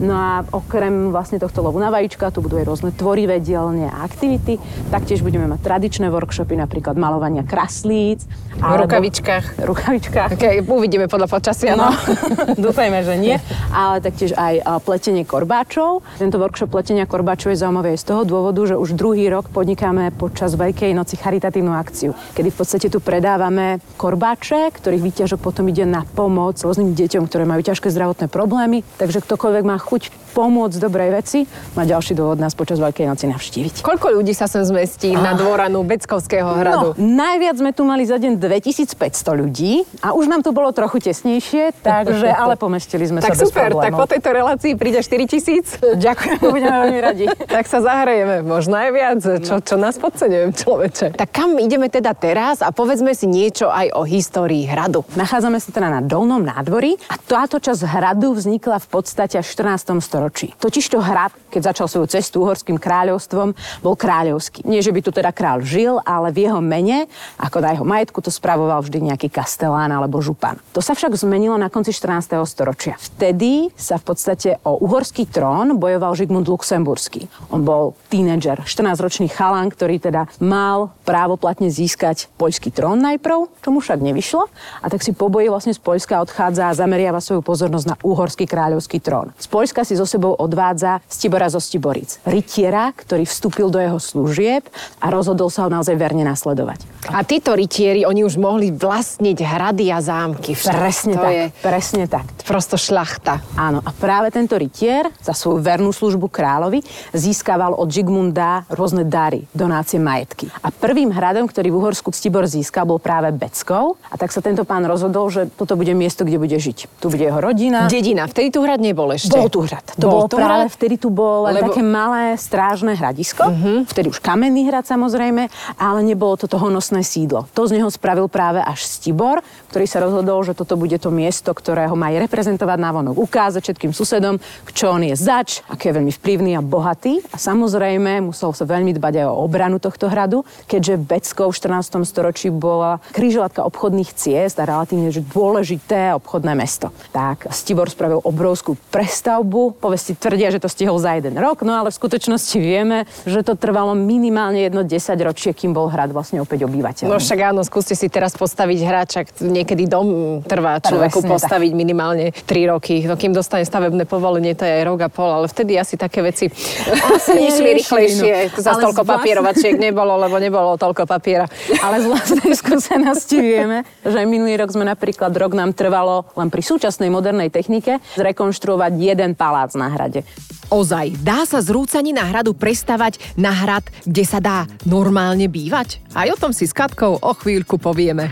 No 0.00 0.14
a 0.16 0.32
okrem 0.48 1.12
vlastne 1.12 1.36
tohto 1.36 1.60
lovu 1.60 1.76
na 1.76 1.92
vajíčka, 1.92 2.32
tu 2.32 2.40
budú 2.40 2.56
aj 2.56 2.64
rôzne 2.64 2.90
tvorivé 2.96 3.42
dielne 3.42 3.92
a 3.92 4.06
aktivity. 4.06 4.56
Taktiež 4.88 5.20
budeme 5.20 5.44
mať 5.50 5.60
tradičné 5.60 6.08
workshopy, 6.08 6.56
napríklad 6.56 6.96
malovania 6.96 7.44
kraslíc. 7.44 8.24
V 8.56 8.62
rukavičkách. 8.62 9.66
rukavičkách. 9.66 10.30
Okay, 10.38 10.64
uvidíme 10.64 11.10
podľa 11.10 11.28
počasia. 11.28 11.76
No, 11.76 11.92
dúfajme, 12.66 13.04
že 13.04 13.14
nie. 13.20 13.36
Ale 13.74 14.00
taktiež 14.00 14.32
aj 14.38 14.84
pletenie 14.86 15.26
korbáčov. 15.26 16.00
Tento 16.16 16.40
workshop 16.40 16.70
pletenia 16.70 17.04
korbáčov 17.04 17.52
je 17.52 17.58
zaujímavý 17.60 17.98
z 17.98 18.04
toho 18.06 18.22
dôvodu, 18.24 18.62
že 18.64 18.78
už 18.78 18.94
druhý 18.96 19.28
rok 19.28 19.50
podnikáme 19.50 20.14
počas 20.14 20.54
Veľkej 20.54 20.94
noci 20.94 21.18
charitatívnu 21.18 21.74
akciu, 21.74 22.14
kedy 22.38 22.48
v 22.54 22.56
podstate 22.56 22.86
tu 22.86 23.02
predávame 23.02 23.82
korbáče, 23.98 24.70
ktorých 24.78 25.02
výťažok 25.02 25.40
potom 25.42 25.66
ide 25.66 25.82
na 25.82 26.06
pomoc 26.06 26.60
rôznym 26.62 26.94
deťom, 26.94 27.26
ktoré 27.26 27.42
majú 27.42 27.66
ťažké 27.66 27.90
zdravotné 27.90 28.30
problémy. 28.30 28.86
Takže 29.00 29.24
ktokoľvek 29.26 29.64
má 29.66 29.81
chuť 29.82 30.21
pomôcť 30.32 30.80
dobrej 30.80 31.10
veci, 31.12 31.38
má 31.76 31.84
ďalší 31.84 32.16
dôvod 32.16 32.40
nás 32.40 32.56
počas 32.56 32.80
Veľkej 32.80 33.06
noci 33.06 33.28
navštíviť. 33.28 33.74
Koľko 33.84 34.16
ľudí 34.16 34.32
sa 34.32 34.48
sem 34.48 34.64
zmestí 34.64 35.12
ah. 35.12 35.20
na 35.20 35.32
dvoranu 35.36 35.84
Beckovského 35.84 36.56
hradu? 36.56 36.96
No, 36.96 36.98
najviac 36.98 37.60
sme 37.60 37.70
tu 37.76 37.84
mali 37.84 38.08
za 38.08 38.16
deň 38.16 38.40
2500 38.40 38.96
ľudí 39.36 39.84
a 40.00 40.16
už 40.16 40.26
nám 40.32 40.40
to 40.40 40.56
bolo 40.56 40.72
trochu 40.72 41.12
tesnejšie, 41.12 41.76
takže 41.84 42.32
ale 42.42 42.56
pomestili 42.56 43.04
sme 43.04 43.20
tak 43.20 43.36
sa 43.36 43.44
super, 43.44 43.76
bez 43.76 43.84
tak 43.84 43.92
po 43.92 44.08
tejto 44.08 44.28
relácii 44.32 44.72
príde 44.74 45.04
4000. 45.04 45.84
Ďakujem, 46.06 46.38
budeme 46.40 46.76
veľmi 46.88 46.98
radi. 47.04 47.24
tak 47.60 47.68
sa 47.68 47.84
zahrejeme, 47.84 48.40
možno 48.42 48.80
aj 48.80 48.90
viac, 48.90 49.20
čo, 49.44 49.60
čo 49.60 49.74
nás 49.76 50.00
podceňujem 50.00 50.50
človeče. 50.56 51.06
Tak 51.20 51.28
kam 51.28 51.60
ideme 51.60 51.92
teda 51.92 52.16
teraz 52.16 52.64
a 52.64 52.72
povedzme 52.72 53.12
si 53.12 53.28
niečo 53.28 53.68
aj 53.68 53.92
o 53.92 54.02
histórii 54.08 54.64
hradu. 54.64 55.04
Nachádzame 55.12 55.60
sa 55.60 55.68
teda 55.68 55.88
na 55.92 56.00
Dolnom 56.00 56.40
nádvorí 56.40 56.96
a 57.10 57.20
táto 57.20 57.60
časť 57.60 57.84
hradu 57.84 58.32
vznikla 58.32 58.80
v 58.80 58.88
podstate 58.88 59.36
až 59.42 59.46
14. 59.52 60.00
storočí. 60.00 60.21
Totižto 60.60 61.00
hrad, 61.00 61.32
keď 61.50 61.72
začal 61.72 61.86
svoju 61.88 62.06
cestu 62.12 62.44
uhorským 62.44 62.76
kráľovstvom, 62.76 63.56
bol 63.80 63.94
kráľovský. 63.96 64.62
Nie, 64.68 64.84
že 64.84 64.92
by 64.92 65.00
tu 65.02 65.10
teda 65.10 65.32
kráľ 65.32 65.64
žil, 65.64 65.98
ale 66.04 66.30
v 66.30 66.46
jeho 66.46 66.60
mene, 66.62 67.08
ako 67.40 67.58
na 67.58 67.74
jeho 67.74 67.86
majetku, 67.86 68.18
to 68.22 68.30
spravoval 68.30 68.84
vždy 68.84 69.12
nejaký 69.12 69.32
kastelán 69.32 69.90
alebo 69.90 70.22
župan. 70.22 70.60
To 70.76 70.84
sa 70.84 70.92
však 70.92 71.16
zmenilo 71.16 71.56
na 71.58 71.72
konci 71.72 71.90
14. 71.90 72.38
storočia. 72.46 72.94
Vtedy 73.00 73.72
sa 73.74 73.96
v 73.98 74.04
podstate 74.12 74.60
o 74.62 74.78
uhorský 74.82 75.26
trón 75.26 75.80
bojoval 75.80 76.12
Žigmund 76.14 76.46
Luxemburský. 76.46 77.26
On 77.48 77.64
bol 77.64 77.96
tínedžer, 78.12 78.62
14-ročný 78.68 79.32
chalan, 79.32 79.72
ktorý 79.72 79.98
teda 80.02 80.28
mal 80.42 80.92
právoplatne 81.08 81.72
získať 81.72 82.28
poľský 82.36 82.74
trón 82.74 83.00
najprv, 83.00 83.48
čomu 83.64 83.80
však 83.80 83.98
nevyšlo. 84.02 84.44
A 84.82 84.86
tak 84.92 85.00
si 85.00 85.16
po 85.16 85.32
boji 85.32 85.48
vlastne 85.48 85.72
z 85.72 85.80
Poľska 85.80 86.20
odchádza 86.20 86.68
a 86.68 86.76
zameriava 86.76 87.22
svoju 87.22 87.40
pozornosť 87.40 87.86
na 87.86 87.96
uhorský 88.04 88.44
kráľovský 88.44 89.00
trón. 89.00 89.32
Z 89.40 89.48
Poľska 89.48 89.82
si 89.86 89.96
so 89.96 90.04
sebou 90.12 90.36
odvádza 90.36 91.00
Stibora 91.08 91.48
zo 91.48 91.56
Stiboric. 91.56 92.20
Rytiera, 92.28 92.92
ktorý 92.92 93.24
vstúpil 93.24 93.72
do 93.72 93.80
jeho 93.80 93.96
služieb 93.96 94.68
a 95.00 95.06
rozhodol 95.08 95.48
sa 95.48 95.64
ho 95.64 95.70
naozaj 95.72 95.96
verne 95.96 96.28
nasledovať. 96.28 96.84
A 97.10 97.24
títo 97.24 97.56
rytieri, 97.56 98.04
oni 98.04 98.22
už 98.22 98.36
mohli 98.38 98.70
vlastniť 98.70 99.38
hrady 99.40 99.90
a 99.90 99.98
zámky. 99.98 100.54
Presne 100.54 101.14
to 101.16 101.24
tak, 101.24 101.32
je 101.32 101.44
presne 101.64 102.04
tak. 102.06 102.26
Prosto 102.44 102.76
šlachta. 102.76 103.40
Áno, 103.56 103.80
a 103.82 103.90
práve 103.90 104.30
tento 104.30 104.54
rytier 104.54 105.08
za 105.18 105.32
svoju 105.32 105.64
vernú 105.64 105.90
službu 105.90 106.28
kráľovi 106.28 106.84
získaval 107.16 107.74
od 107.74 107.88
Žigmunda 107.88 108.68
rôzne 108.70 109.02
dary, 109.08 109.48
donácie 109.50 109.98
majetky. 109.98 110.52
A 110.62 110.70
prvým 110.70 111.10
hradom, 111.10 111.48
ktorý 111.48 111.72
v 111.72 111.78
Uhorsku 111.80 112.14
Stibor 112.14 112.46
získal, 112.46 112.86
bol 112.86 113.02
práve 113.02 113.32
Beckov. 113.34 113.98
A 114.10 114.14
tak 114.20 114.30
sa 114.30 114.44
tento 114.44 114.62
pán 114.62 114.84
rozhodol, 114.86 115.26
že 115.32 115.48
toto 115.54 115.74
bude 115.74 115.94
miesto, 115.96 116.22
kde 116.22 116.38
bude 116.38 116.58
žiť. 116.58 117.02
Tu 117.02 117.06
bude 117.08 117.24
jeho 117.24 117.40
rodina. 117.40 117.90
Dedina. 117.90 118.26
Vtedy 118.26 118.54
tu 118.54 118.62
hrad 118.62 118.78
nebol 118.78 119.10
ešte. 119.10 119.32
Bol 119.32 119.50
tu 119.50 119.62
hrad. 119.64 119.84
To 120.02 120.10
bol, 120.10 120.26
bol 120.26 120.30
tu 120.30 120.36
práve 120.42 120.66
hrad? 120.66 120.74
vtedy 120.74 120.94
tu 120.98 121.08
bol 121.08 121.46
len 121.46 121.62
Lebo... 121.62 121.70
také 121.70 121.82
malé 121.86 122.34
strážne 122.34 122.92
hradisko. 122.98 123.46
Uh-huh. 123.46 123.78
Vtedy 123.86 124.10
už 124.10 124.18
kamenný 124.18 124.66
hrad 124.66 124.84
samozrejme, 124.84 125.46
ale 125.78 125.98
nebolo 126.02 126.34
to 126.34 126.50
to 126.50 126.58
honosné 126.58 127.06
sídlo. 127.06 127.46
To 127.54 127.64
z 127.64 127.78
neho 127.78 127.88
spravil 127.88 128.26
práve 128.26 128.58
až 128.58 128.82
Stibor, 128.82 129.40
ktorý 129.70 129.86
sa 129.86 130.02
rozhodol, 130.02 130.42
že 130.42 130.58
toto 130.58 130.74
bude 130.74 130.98
to 130.98 131.14
miesto, 131.14 131.54
ktorého 131.54 131.94
má 131.94 132.10
aj 132.10 132.26
reprezentovať 132.26 132.78
návonok, 132.82 133.14
ukázať 133.16 133.62
všetkým 133.62 133.92
susedom, 133.94 134.42
čo 134.74 134.92
on 134.92 135.06
je 135.06 135.14
zač, 135.14 135.62
aký 135.70 135.92
je 135.92 135.96
veľmi 136.02 136.12
vplyvný 136.12 136.52
a 136.58 136.62
bohatý. 136.64 137.22
A 137.30 137.38
samozrejme 137.38 138.20
musel 138.20 138.50
sa 138.52 138.66
veľmi 138.66 138.92
dbať 138.98 139.22
aj 139.22 139.26
o 139.30 139.38
obranu 139.46 139.78
tohto 139.78 140.10
hradu, 140.10 140.42
keďže 140.66 140.98
Becko 140.98 141.48
v 141.48 141.56
14. 141.56 142.02
storočí 142.02 142.48
bola 142.50 142.98
križovatka 143.14 143.62
obchodných 143.62 144.10
ciest 144.16 144.58
a 144.58 144.66
relatívne 144.66 145.12
dôležité 145.22 146.16
obchodné 146.16 146.52
mesto. 146.56 146.90
Tak 147.14 147.52
Stibor 147.54 147.88
spravil 147.88 148.20
obrovskú 148.24 148.74
prestavbu, 148.90 149.76
povesti 149.92 150.16
tvrdia, 150.16 150.48
že 150.48 150.56
to 150.56 150.72
stihol 150.72 150.96
za 150.96 151.20
jeden 151.20 151.36
rok, 151.36 151.60
no 151.60 151.76
ale 151.76 151.92
v 151.92 151.96
skutočnosti 152.00 152.56
vieme, 152.56 153.04
že 153.28 153.44
to 153.44 153.60
trvalo 153.60 153.92
minimálne 153.92 154.64
jedno 154.64 154.80
10 154.80 154.96
ročie, 155.20 155.52
kým 155.52 155.76
bol 155.76 155.92
hrad 155.92 156.16
vlastne 156.16 156.40
opäť 156.40 156.64
obyvateľ. 156.64 157.12
No 157.12 157.20
však 157.20 157.52
áno, 157.52 157.60
skúste 157.60 157.92
si 157.92 158.08
teraz 158.08 158.32
postaviť 158.32 158.78
hráčak, 158.80 159.26
niekedy 159.44 159.84
dom 159.84 160.40
trvá 160.40 160.80
človeku 160.80 161.20
Presne, 161.20 161.32
postaviť 161.36 161.70
tak. 161.76 161.76
minimálne 161.76 162.32
3 162.32 162.72
roky. 162.72 163.04
No 163.04 163.20
kým 163.20 163.36
dostane 163.36 163.68
stavebné 163.68 164.08
povolenie, 164.08 164.56
to 164.56 164.64
je 164.64 164.80
aj 164.80 164.82
rok 164.88 165.04
a 165.04 165.10
pol, 165.12 165.28
ale 165.28 165.44
vtedy 165.52 165.76
asi 165.76 166.00
také 166.00 166.24
veci 166.24 166.48
asi 166.88 167.36
išli 167.52 167.84
rýchlejšie. 167.84 168.32
No. 168.48 168.64
Za 168.64 168.80
toľko 168.80 169.04
vlastne... 169.04 169.12
papierovačiek 169.20 169.76
nebolo, 169.76 170.16
lebo 170.16 170.40
nebolo 170.40 170.80
toľko 170.80 171.04
papiera. 171.04 171.44
Ale 171.84 172.00
z 172.00 172.06
vlastnej 172.08 172.54
skúsenosti 172.56 173.36
vieme, 173.36 173.84
že 174.00 174.24
minulý 174.24 174.56
rok 174.56 174.72
sme 174.72 174.88
napríklad 174.88 175.34
rok 175.36 175.52
nám 175.52 175.76
trvalo 175.76 176.24
len 176.38 176.48
pri 176.48 176.62
súčasnej 176.64 177.12
modernej 177.12 177.52
technike 177.52 178.00
zrekonštruovať 178.16 178.92
jeden 178.96 179.34
palác 179.36 179.74
na 179.82 179.90
hrade. 179.90 180.22
Ozaj, 180.70 181.18
dá 181.20 181.42
sa 181.42 181.58
z 181.58 181.74
rúcanina 181.74 182.22
hradu 182.22 182.54
prestavať 182.54 183.18
na 183.34 183.50
hrad, 183.50 183.84
kde 184.06 184.24
sa 184.24 184.38
dá 184.38 184.70
normálne 184.86 185.50
bývať? 185.50 185.98
Aj 186.14 186.30
o 186.30 186.38
tom 186.38 186.54
si 186.54 186.64
s 186.64 186.72
Katkou 186.72 187.18
o 187.18 187.32
chvíľku 187.34 187.76
povieme. 187.82 188.30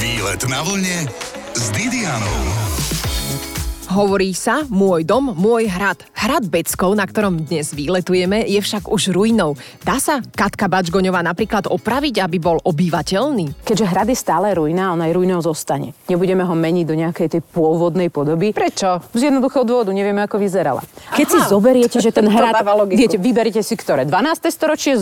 Výlet 0.00 0.42
na 0.48 0.64
vlne 0.64 1.06
s 1.52 1.64
Didianou. 1.76 2.69
Hovorí 3.90 4.30
sa 4.38 4.62
môj 4.70 5.02
dom, 5.02 5.34
môj 5.34 5.66
hrad. 5.66 5.98
Hrad 6.14 6.46
Beckov, 6.46 6.94
na 6.94 7.10
ktorom 7.10 7.42
dnes 7.42 7.74
výletujeme, 7.74 8.46
je 8.46 8.62
však 8.62 8.86
už 8.86 9.10
ruinou. 9.10 9.58
Dá 9.82 9.98
sa 9.98 10.22
Katka 10.22 10.70
Bačgoňová 10.70 11.26
napríklad 11.26 11.66
opraviť, 11.66 12.22
aby 12.22 12.38
bol 12.38 12.62
obývateľný? 12.62 13.66
Keďže 13.66 13.90
hrad 13.90 14.06
je 14.06 14.14
stále 14.14 14.54
ruina, 14.54 14.94
on 14.94 15.02
aj 15.02 15.10
ruinou 15.10 15.42
zostane. 15.42 15.90
Nebudeme 16.06 16.46
ho 16.46 16.54
meniť 16.54 16.86
do 16.86 16.94
nejakej 16.94 17.28
tej 17.34 17.42
pôvodnej 17.42 18.14
podoby. 18.14 18.54
Prečo? 18.54 19.02
Z 19.10 19.26
jednoduchého 19.26 19.66
dôvodu, 19.66 19.90
nevieme, 19.90 20.22
ako 20.22 20.38
vyzerala. 20.38 20.86
Keď 21.10 21.26
Aha, 21.26 21.34
si 21.34 21.38
zoberiete, 21.50 21.98
že 21.98 22.14
ten 22.14 22.30
hrad... 22.30 22.62
Viete, 22.94 23.18
vyberite 23.18 23.58
si 23.66 23.74
ktoré? 23.74 24.06
12. 24.06 24.54
storočie, 24.54 24.94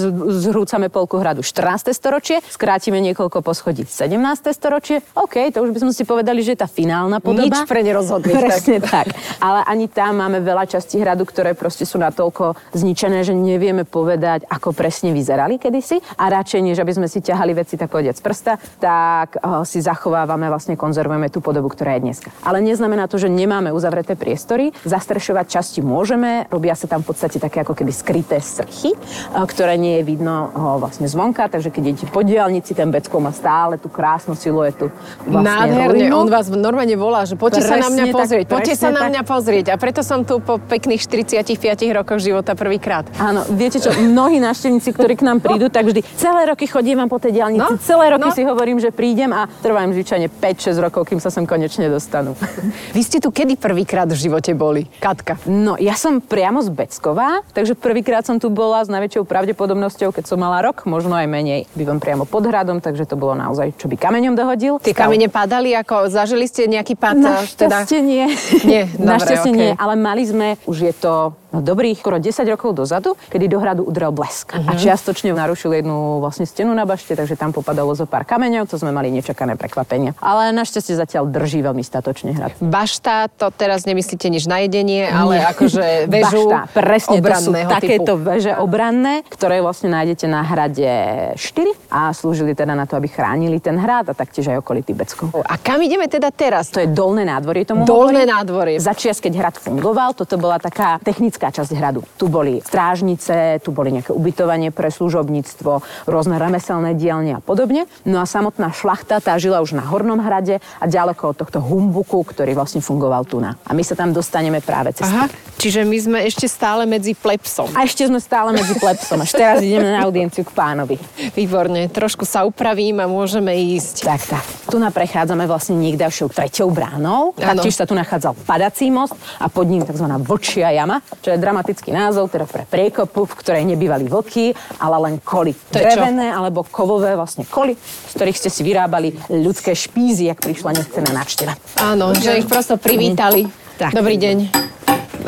zhrúcame 0.49 0.88
polku 0.88 1.21
hradu 1.21 1.45
14. 1.45 1.92
storočie, 1.92 2.40
skrátime 2.49 3.04
niekoľko 3.04 3.45
poschodí 3.45 3.85
17. 3.85 4.16
storočie. 4.57 5.04
OK, 5.12 5.52
to 5.52 5.61
už 5.61 5.76
by 5.76 5.78
sme 5.85 5.92
si 5.92 6.09
povedali, 6.09 6.40
že 6.40 6.57
je 6.57 6.64
tá 6.64 6.68
finálna 6.73 7.21
podoba. 7.21 7.52
Nič 7.52 7.68
pre 7.68 7.85
nerozhodných. 7.85 8.33
Presne 8.33 8.77
Presne 8.78 9.04
tak. 9.04 9.06
Ale 9.38 9.62
ani 9.66 9.87
tam 9.90 10.18
máme 10.18 10.42
veľa 10.42 10.66
častí 10.66 10.99
hradu, 10.99 11.26
ktoré 11.26 11.54
proste 11.54 11.87
sú 11.87 11.99
natoľko 11.99 12.58
zničené, 12.75 13.23
že 13.23 13.35
nevieme 13.35 13.82
povedať, 13.87 14.47
ako 14.49 14.75
presne 14.75 15.14
vyzerali 15.14 15.58
kedysi. 15.58 16.00
A 16.18 16.30
radšej, 16.30 16.61
než 16.62 16.76
aby 16.82 16.92
sme 16.94 17.08
si 17.11 17.23
ťahali 17.23 17.54
veci 17.54 17.78
tak 17.78 17.90
povedať 17.92 18.18
z 18.18 18.23
prsta, 18.23 18.52
tak 18.78 19.38
uh, 19.38 19.62
si 19.62 19.82
zachovávame, 19.82 20.50
vlastne 20.50 20.75
konzervujeme 20.75 21.30
tú 21.30 21.38
podobu, 21.42 21.70
ktorá 21.70 21.99
je 21.99 22.11
dneska. 22.11 22.28
Ale 22.42 22.62
neznamená 22.62 23.06
to, 23.06 23.18
že 23.18 23.30
nemáme 23.30 23.70
uzavreté 23.75 24.14
priestory. 24.14 24.70
Zastrešovať 24.87 25.47
časti 25.47 25.80
môžeme, 25.82 26.47
robia 26.50 26.75
sa 26.75 26.90
tam 26.90 27.02
v 27.02 27.14
podstate 27.14 27.38
také 27.38 27.62
ako 27.62 27.75
keby 27.75 27.92
skryté 27.94 28.38
strchy, 28.42 28.94
uh, 28.94 29.44
ktoré 29.47 29.78
nie 29.78 30.00
je 30.00 30.04
vidno 30.06 30.50
uh, 30.50 30.76
vlastne 30.78 31.06
zvonka, 31.06 31.50
takže 31.50 31.70
keď 31.70 31.82
idete 31.94 32.06
po 32.11 32.23
diálnici, 32.26 32.75
ten 32.75 32.90
Beckov 32.90 33.23
má 33.23 33.32
stále 33.32 33.78
tú 33.78 33.88
krásnu 33.90 34.35
siluetu. 34.35 34.90
Vlastne 35.25 35.49
Nádherne, 35.49 36.06
ruinu. 36.11 36.14
on 36.26 36.28
vás 36.28 36.47
normálne 36.50 36.97
volá, 36.99 37.25
že 37.25 37.38
poďte 37.38 37.64
sa 37.64 37.76
na 37.78 37.88
mňa 37.90 38.04
tak, 38.11 38.14
pozrieť, 38.14 38.47
poďte 38.68 38.84
sa 38.84 38.92
na 38.92 39.08
mňa 39.08 39.22
pozrieť. 39.25 39.66
A 39.72 39.76
preto 39.80 40.04
som 40.04 40.28
tu 40.28 40.44
po 40.44 40.60
pekných 40.60 41.00
45 41.00 41.56
rokoch 41.96 42.20
života 42.20 42.52
prvýkrát. 42.52 43.08
Áno, 43.16 43.48
viete 43.48 43.80
čo, 43.80 43.88
mnohí 43.96 44.37
návštevníci, 44.44 44.92
ktorí 44.92 45.16
k 45.16 45.25
nám 45.25 45.40
prídu, 45.40 45.72
tak 45.72 45.88
vždy 45.88 46.04
celé 46.20 46.52
roky 46.52 46.68
chodím 46.68 47.00
po 47.08 47.16
tej 47.16 47.40
diálnici, 47.40 47.64
No, 47.64 47.80
celé 47.80 48.12
roky 48.12 48.28
no. 48.28 48.34
si 48.34 48.42
hovorím, 48.44 48.82
že 48.82 48.92
prídem 48.92 49.32
a 49.32 49.48
trvá 49.62 49.87
im 49.87 49.94
zvyčajne 49.96 50.28
5-6 50.28 50.84
rokov, 50.84 51.08
kým 51.08 51.22
sa 51.22 51.32
sem 51.32 51.48
konečne 51.48 51.88
dostanú. 51.88 52.37
Vy 52.96 53.00
ste 53.06 53.22
tu 53.22 53.32
kedy 53.32 53.56
prvýkrát 53.56 54.10
v 54.10 54.18
živote 54.18 54.52
boli? 54.52 54.84
Katka. 55.00 55.40
No, 55.48 55.78
ja 55.80 55.96
som 55.96 56.20
priamo 56.20 56.60
z 56.60 56.68
Becková, 56.68 57.40
takže 57.56 57.78
prvýkrát 57.78 58.26
som 58.26 58.37
tu 58.37 58.52
bola 58.52 58.84
s 58.84 58.92
najväčšou 58.92 59.25
pravdepodobnosťou, 59.25 60.12
keď 60.12 60.25
som 60.28 60.42
mala 60.42 60.60
rok, 60.60 60.84
možno 60.84 61.14
aj 61.16 61.30
menej. 61.30 61.70
Bývam 61.72 62.02
priamo 62.02 62.28
pod 62.28 62.44
hradom, 62.44 62.82
takže 62.82 63.06
to 63.08 63.14
bolo 63.14 63.38
naozaj, 63.38 63.78
čo 63.78 63.87
by 63.87 63.94
kameňom 63.94 64.34
dohodil. 64.34 64.82
Tie 64.82 64.92
kamene 64.92 65.30
padali, 65.30 65.72
ako 65.72 66.10
zažili 66.10 66.50
ste 66.50 66.66
nejaký 66.66 66.98
pád? 66.98 67.16
Našťastie 67.22 68.02
nie. 68.02 68.26
Nie, 68.65 68.83
dobre, 68.99 69.07
Našťastie 69.19 69.53
okej. 69.53 69.61
nie, 69.61 69.71
ale 69.77 69.95
mali 69.95 70.23
sme, 70.27 70.49
už 70.67 70.79
je 70.91 70.93
to 70.97 71.35
no, 71.50 71.61
dobrých 71.61 71.99
skoro 71.99 72.17
10 72.17 72.45
rokov 72.49 72.75
dozadu, 72.75 73.14
kedy 73.28 73.47
do 73.47 73.59
hradu 73.59 73.83
udrel 73.85 74.11
blesk. 74.11 74.52
Mhm. 74.55 74.69
A 74.69 74.73
čiastočne 74.75 75.31
narušil 75.33 75.73
jednu 75.75 76.19
vlastne 76.19 76.45
stenu 76.45 76.73
na 76.73 76.85
bašte, 76.85 77.12
takže 77.12 77.35
tam 77.35 77.52
popadalo 77.52 77.93
zo 77.93 78.05
pár 78.05 78.25
kameňov, 78.25 78.67
to 78.67 78.76
sme 78.76 78.90
mali 78.90 79.09
nečakané 79.09 79.55
prekvapenie. 79.55 80.12
Ale 80.19 80.50
našťastie 80.52 80.95
zatiaľ 80.95 81.28
drží 81.28 81.61
veľmi 81.61 81.81
statočne 81.81 82.33
hrad. 82.35 82.52
Bašta, 82.59 83.28
to 83.31 83.49
teraz 83.50 83.85
nemyslíte 83.85 84.28
nič 84.28 84.45
na 84.45 84.64
jedenie, 84.64 85.07
ale 85.07 85.40
akože 85.47 85.85
väžu 86.11 86.50
Bašta, 86.50 86.75
presne, 86.75 87.17
to 87.19 87.28
sú 87.38 87.50
obranného 87.52 87.71
takéto 87.71 88.12
typu. 88.17 88.25
veže 88.25 88.52
obranné, 88.59 89.14
ktoré 89.28 89.62
vlastne 89.62 89.93
nájdete 89.93 90.26
na 90.26 90.43
hrade 90.43 90.90
4 91.37 91.93
a 91.93 92.11
slúžili 92.11 92.52
teda 92.52 92.75
na 92.75 92.85
to, 92.85 92.99
aby 92.99 93.07
chránili 93.07 93.59
ten 93.59 93.78
hrad 93.78 94.11
a 94.11 94.14
taktiež 94.14 94.50
aj 94.50 94.61
okolitý 94.61 94.93
Beckov. 94.93 95.31
A 95.45 95.55
kam 95.57 95.78
ideme 95.78 96.11
teda 96.11 96.35
teraz? 96.35 96.69
To 96.75 96.83
je 96.83 96.88
dolné 96.90 97.23
nádvorie 97.23 97.62
tomu 97.62 97.87
Dolné 97.87 98.26
hovorím. 98.26 98.35
nádvorie. 98.35 98.76
Začias, 98.78 99.23
keď 99.23 99.33
hrad 99.38 99.57
fungoval, 99.57 100.19
toto 100.19 100.35
bola 100.35 100.59
taká 100.59 100.99
technická 100.99 101.38
časť 101.47 101.71
hradu. 101.78 102.02
Tu 102.18 102.26
boli 102.26 102.59
strážnice, 102.59 103.62
tu 103.62 103.71
boli 103.71 103.95
nejaké 103.95 104.11
ubytovanie 104.11 104.75
pre 104.75 104.90
služobníctvo, 104.90 105.71
rôzne 106.11 106.35
remeselné 106.42 106.99
dielne 106.99 107.38
a 107.38 107.40
podobne. 107.40 107.87
No 108.02 108.18
a 108.18 108.26
samotná 108.26 108.75
šlachta 108.75 109.23
tá 109.23 109.38
žila 109.38 109.62
už 109.62 109.78
na 109.78 109.87
Hornom 109.87 110.18
hrade 110.18 110.59
a 110.83 110.85
ďaleko 110.90 111.30
od 111.30 111.37
tohto 111.38 111.62
humbuku, 111.62 112.26
ktorý 112.26 112.59
vlastne 112.59 112.83
fungoval 112.83 113.23
tu 113.23 113.38
na. 113.38 113.54
A 113.62 113.71
my 113.71 113.87
sa 113.87 113.95
tam 113.95 114.11
dostaneme 114.11 114.59
práve 114.59 114.90
cez 114.90 115.07
Aha, 115.07 115.30
čiže 115.62 115.87
my 115.87 115.99
sme 116.02 116.18
ešte 116.26 116.50
stále 116.50 116.83
medzi 116.83 117.14
plebsom. 117.14 117.71
a 117.78 117.87
ešte 117.87 118.02
sme 118.09 118.18
stále 118.18 118.50
medzi 118.50 118.75
plebsom. 118.75 119.23
Až 119.23 119.38
teraz 119.38 119.62
ideme 119.62 119.87
na 119.87 120.02
audienciu 120.02 120.42
k 120.42 120.50
pánovi. 120.50 120.97
Výborne, 121.37 121.87
trošku 121.92 122.25
sa 122.25 122.49
upravím 122.49 123.04
a 123.04 123.07
môžeme 123.07 123.52
ísť. 123.52 124.09
Tak, 124.09 124.23
tak. 124.26 124.45
Tu 124.73 124.80
na 124.80 124.88
prechádzame 124.88 125.45
vlastne 125.45 125.76
niekdajšou 125.76 126.33
treťou 126.33 126.73
bránou. 126.73 127.37
Áno. 127.37 127.61
Taktiež 127.61 127.76
sa 127.76 127.85
tu 127.85 127.92
nachádzal 127.92 128.33
padací 128.49 128.88
most 128.88 129.12
a 129.37 129.52
pod 129.52 129.68
ním 129.68 129.85
tzv. 129.85 130.09
vlčia 130.25 130.73
jama, 130.73 131.04
čo 131.21 131.27
je 131.35 131.40
dramatický 131.40 131.90
názov 131.92 132.32
teda 132.32 132.49
pre 132.49 132.64
priekopu, 132.68 133.28
v 133.28 133.35
ktorej 133.38 133.64
nebývali 133.68 134.08
vlky, 134.08 134.56
ale 134.80 134.97
len 135.08 135.14
koly. 135.20 135.52
To 135.73 135.78
čo? 135.78 135.85
Drevené 135.85 136.32
alebo 136.32 136.64
kovové 136.64 137.14
vlastne 137.14 137.49
koly, 137.49 137.76
z 137.78 138.12
ktorých 138.16 138.38
ste 138.38 138.50
si 138.52 138.62
vyrábali 138.64 139.14
ľudské 139.32 139.76
špízy, 139.76 140.28
ak 140.32 140.44
prišla 140.44 140.78
nechcená 140.78 141.11
návšteva. 141.12 141.54
Áno, 141.80 142.14
že 142.16 142.40
ich 142.40 142.49
prosto 142.49 142.76
privítali. 142.80 143.47
Tak. 143.78 143.94
Dobrý 143.94 144.18
deň. 144.18 144.37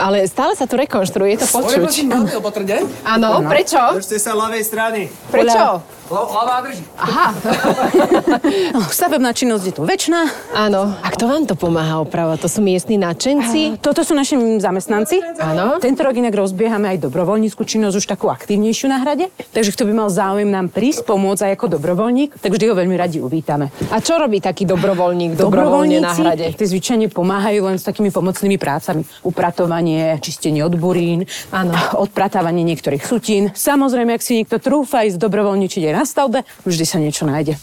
Ale 0.00 0.24
stále 0.26 0.56
sa 0.56 0.64
tu 0.64 0.80
rekonštruuje, 0.80 1.36
je 1.36 1.40
to 1.44 1.48
počuť. 1.60 2.08
Áno, 3.04 3.44
prečo? 3.44 3.78
Držte 4.00 4.16
sa 4.16 4.32
ľavej 4.32 4.62
strany. 4.64 5.00
Prečo? 5.28 5.99
Ľavá 6.10 6.66
drží. 6.66 6.82
Aha, 6.98 7.26
No, 8.74 8.82
stavebná 8.90 9.30
činnosť 9.30 9.64
je 9.64 9.72
tu 9.72 9.82
väčšiná. 9.82 10.20
áno. 10.52 10.90
A 10.96 11.08
kto 11.08 11.24
vám 11.24 11.46
to 11.46 11.54
pomáha 11.54 12.00
opravovať? 12.00 12.38
To 12.40 12.48
sú 12.48 12.60
miestni 12.60 12.98
nadšenci? 12.98 13.78
Toto 13.78 14.02
sú 14.02 14.12
naši 14.12 14.34
zamestnanci. 14.58 15.22
Áno. 15.38 15.78
Tento 15.78 16.02
rok 16.02 16.12
inak 16.12 16.34
rozbiehame 16.34 16.90
aj 16.90 17.06
dobrovoľníckú 17.06 17.62
činnosť, 17.62 17.94
už 17.96 18.06
takú 18.08 18.26
aktívnejšiu 18.26 18.86
na 18.86 18.98
hrade. 18.98 19.30
Takže 19.48 19.70
kto 19.70 19.86
by 19.86 19.92
mal 19.94 20.08
záujem 20.10 20.50
nám 20.50 20.66
prísť, 20.68 21.06
pomôcť 21.06 21.46
aj 21.46 21.52
ako 21.54 21.66
dobrovoľník, 21.78 22.36
tak 22.36 22.50
vždy 22.50 22.64
ho 22.66 22.74
veľmi 22.74 22.96
radi 22.96 23.18
uvítame. 23.18 23.70
A 23.88 24.02
čo 24.02 24.18
robí 24.18 24.42
taký 24.42 24.66
dobrovoľník 24.66 25.38
dobrovoľne 25.38 25.98
na 26.00 26.10
hrade? 26.10 26.50
Tí 26.50 26.64
zvyčajne 26.66 27.06
pomáhajú 27.08 27.62
len 27.64 27.78
s 27.78 27.86
takými 27.86 28.10
pomocnými 28.10 28.58
prácami. 28.58 29.06
Upratovanie, 29.22 30.18
čistenie 30.18 30.60
od 30.60 30.74
burín, 30.74 31.22
Áno. 31.50 31.70
odpratávanie 31.96 32.66
niektorých 32.66 33.02
sutín. 33.02 33.54
Samozrejme, 33.54 34.10
ak 34.12 34.22
si 34.22 34.42
niekto 34.42 34.58
trúfa 34.58 35.06
ísť 35.06 35.20
dobrovoľničiť 35.20 35.82
aj 35.86 35.94
na 36.00 36.08
stavbe, 36.08 36.40
vždy 36.64 36.84
sa 36.88 36.96
niečo 36.96 37.28
nájde. 37.28 37.60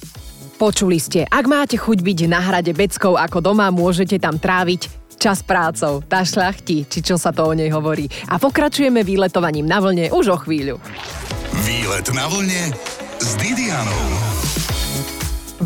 Počuli 0.62 1.02
ste, 1.02 1.26
ak 1.26 1.46
máte 1.50 1.78
chuť 1.78 2.06
byť 2.06 2.20
na 2.30 2.38
hrade 2.38 2.70
Beckov 2.78 3.18
ako 3.18 3.42
doma, 3.42 3.74
môžete 3.74 4.22
tam 4.22 4.38
tráviť 4.38 5.10
čas 5.18 5.42
prácou. 5.42 6.06
Tá 6.06 6.22
šľachti, 6.22 6.86
či 6.86 7.00
čo 7.02 7.18
sa 7.18 7.34
to 7.34 7.50
o 7.50 7.54
nej 7.58 7.74
hovorí. 7.74 8.06
A 8.30 8.38
pokračujeme 8.38 9.02
výletovaním 9.02 9.66
na 9.66 9.82
vlne 9.82 10.14
už 10.14 10.26
o 10.34 10.38
chvíľu. 10.38 10.78
Výlet 11.66 12.06
na 12.14 12.30
vlne 12.30 12.74
s 13.18 13.34
Didianou. 13.42 14.27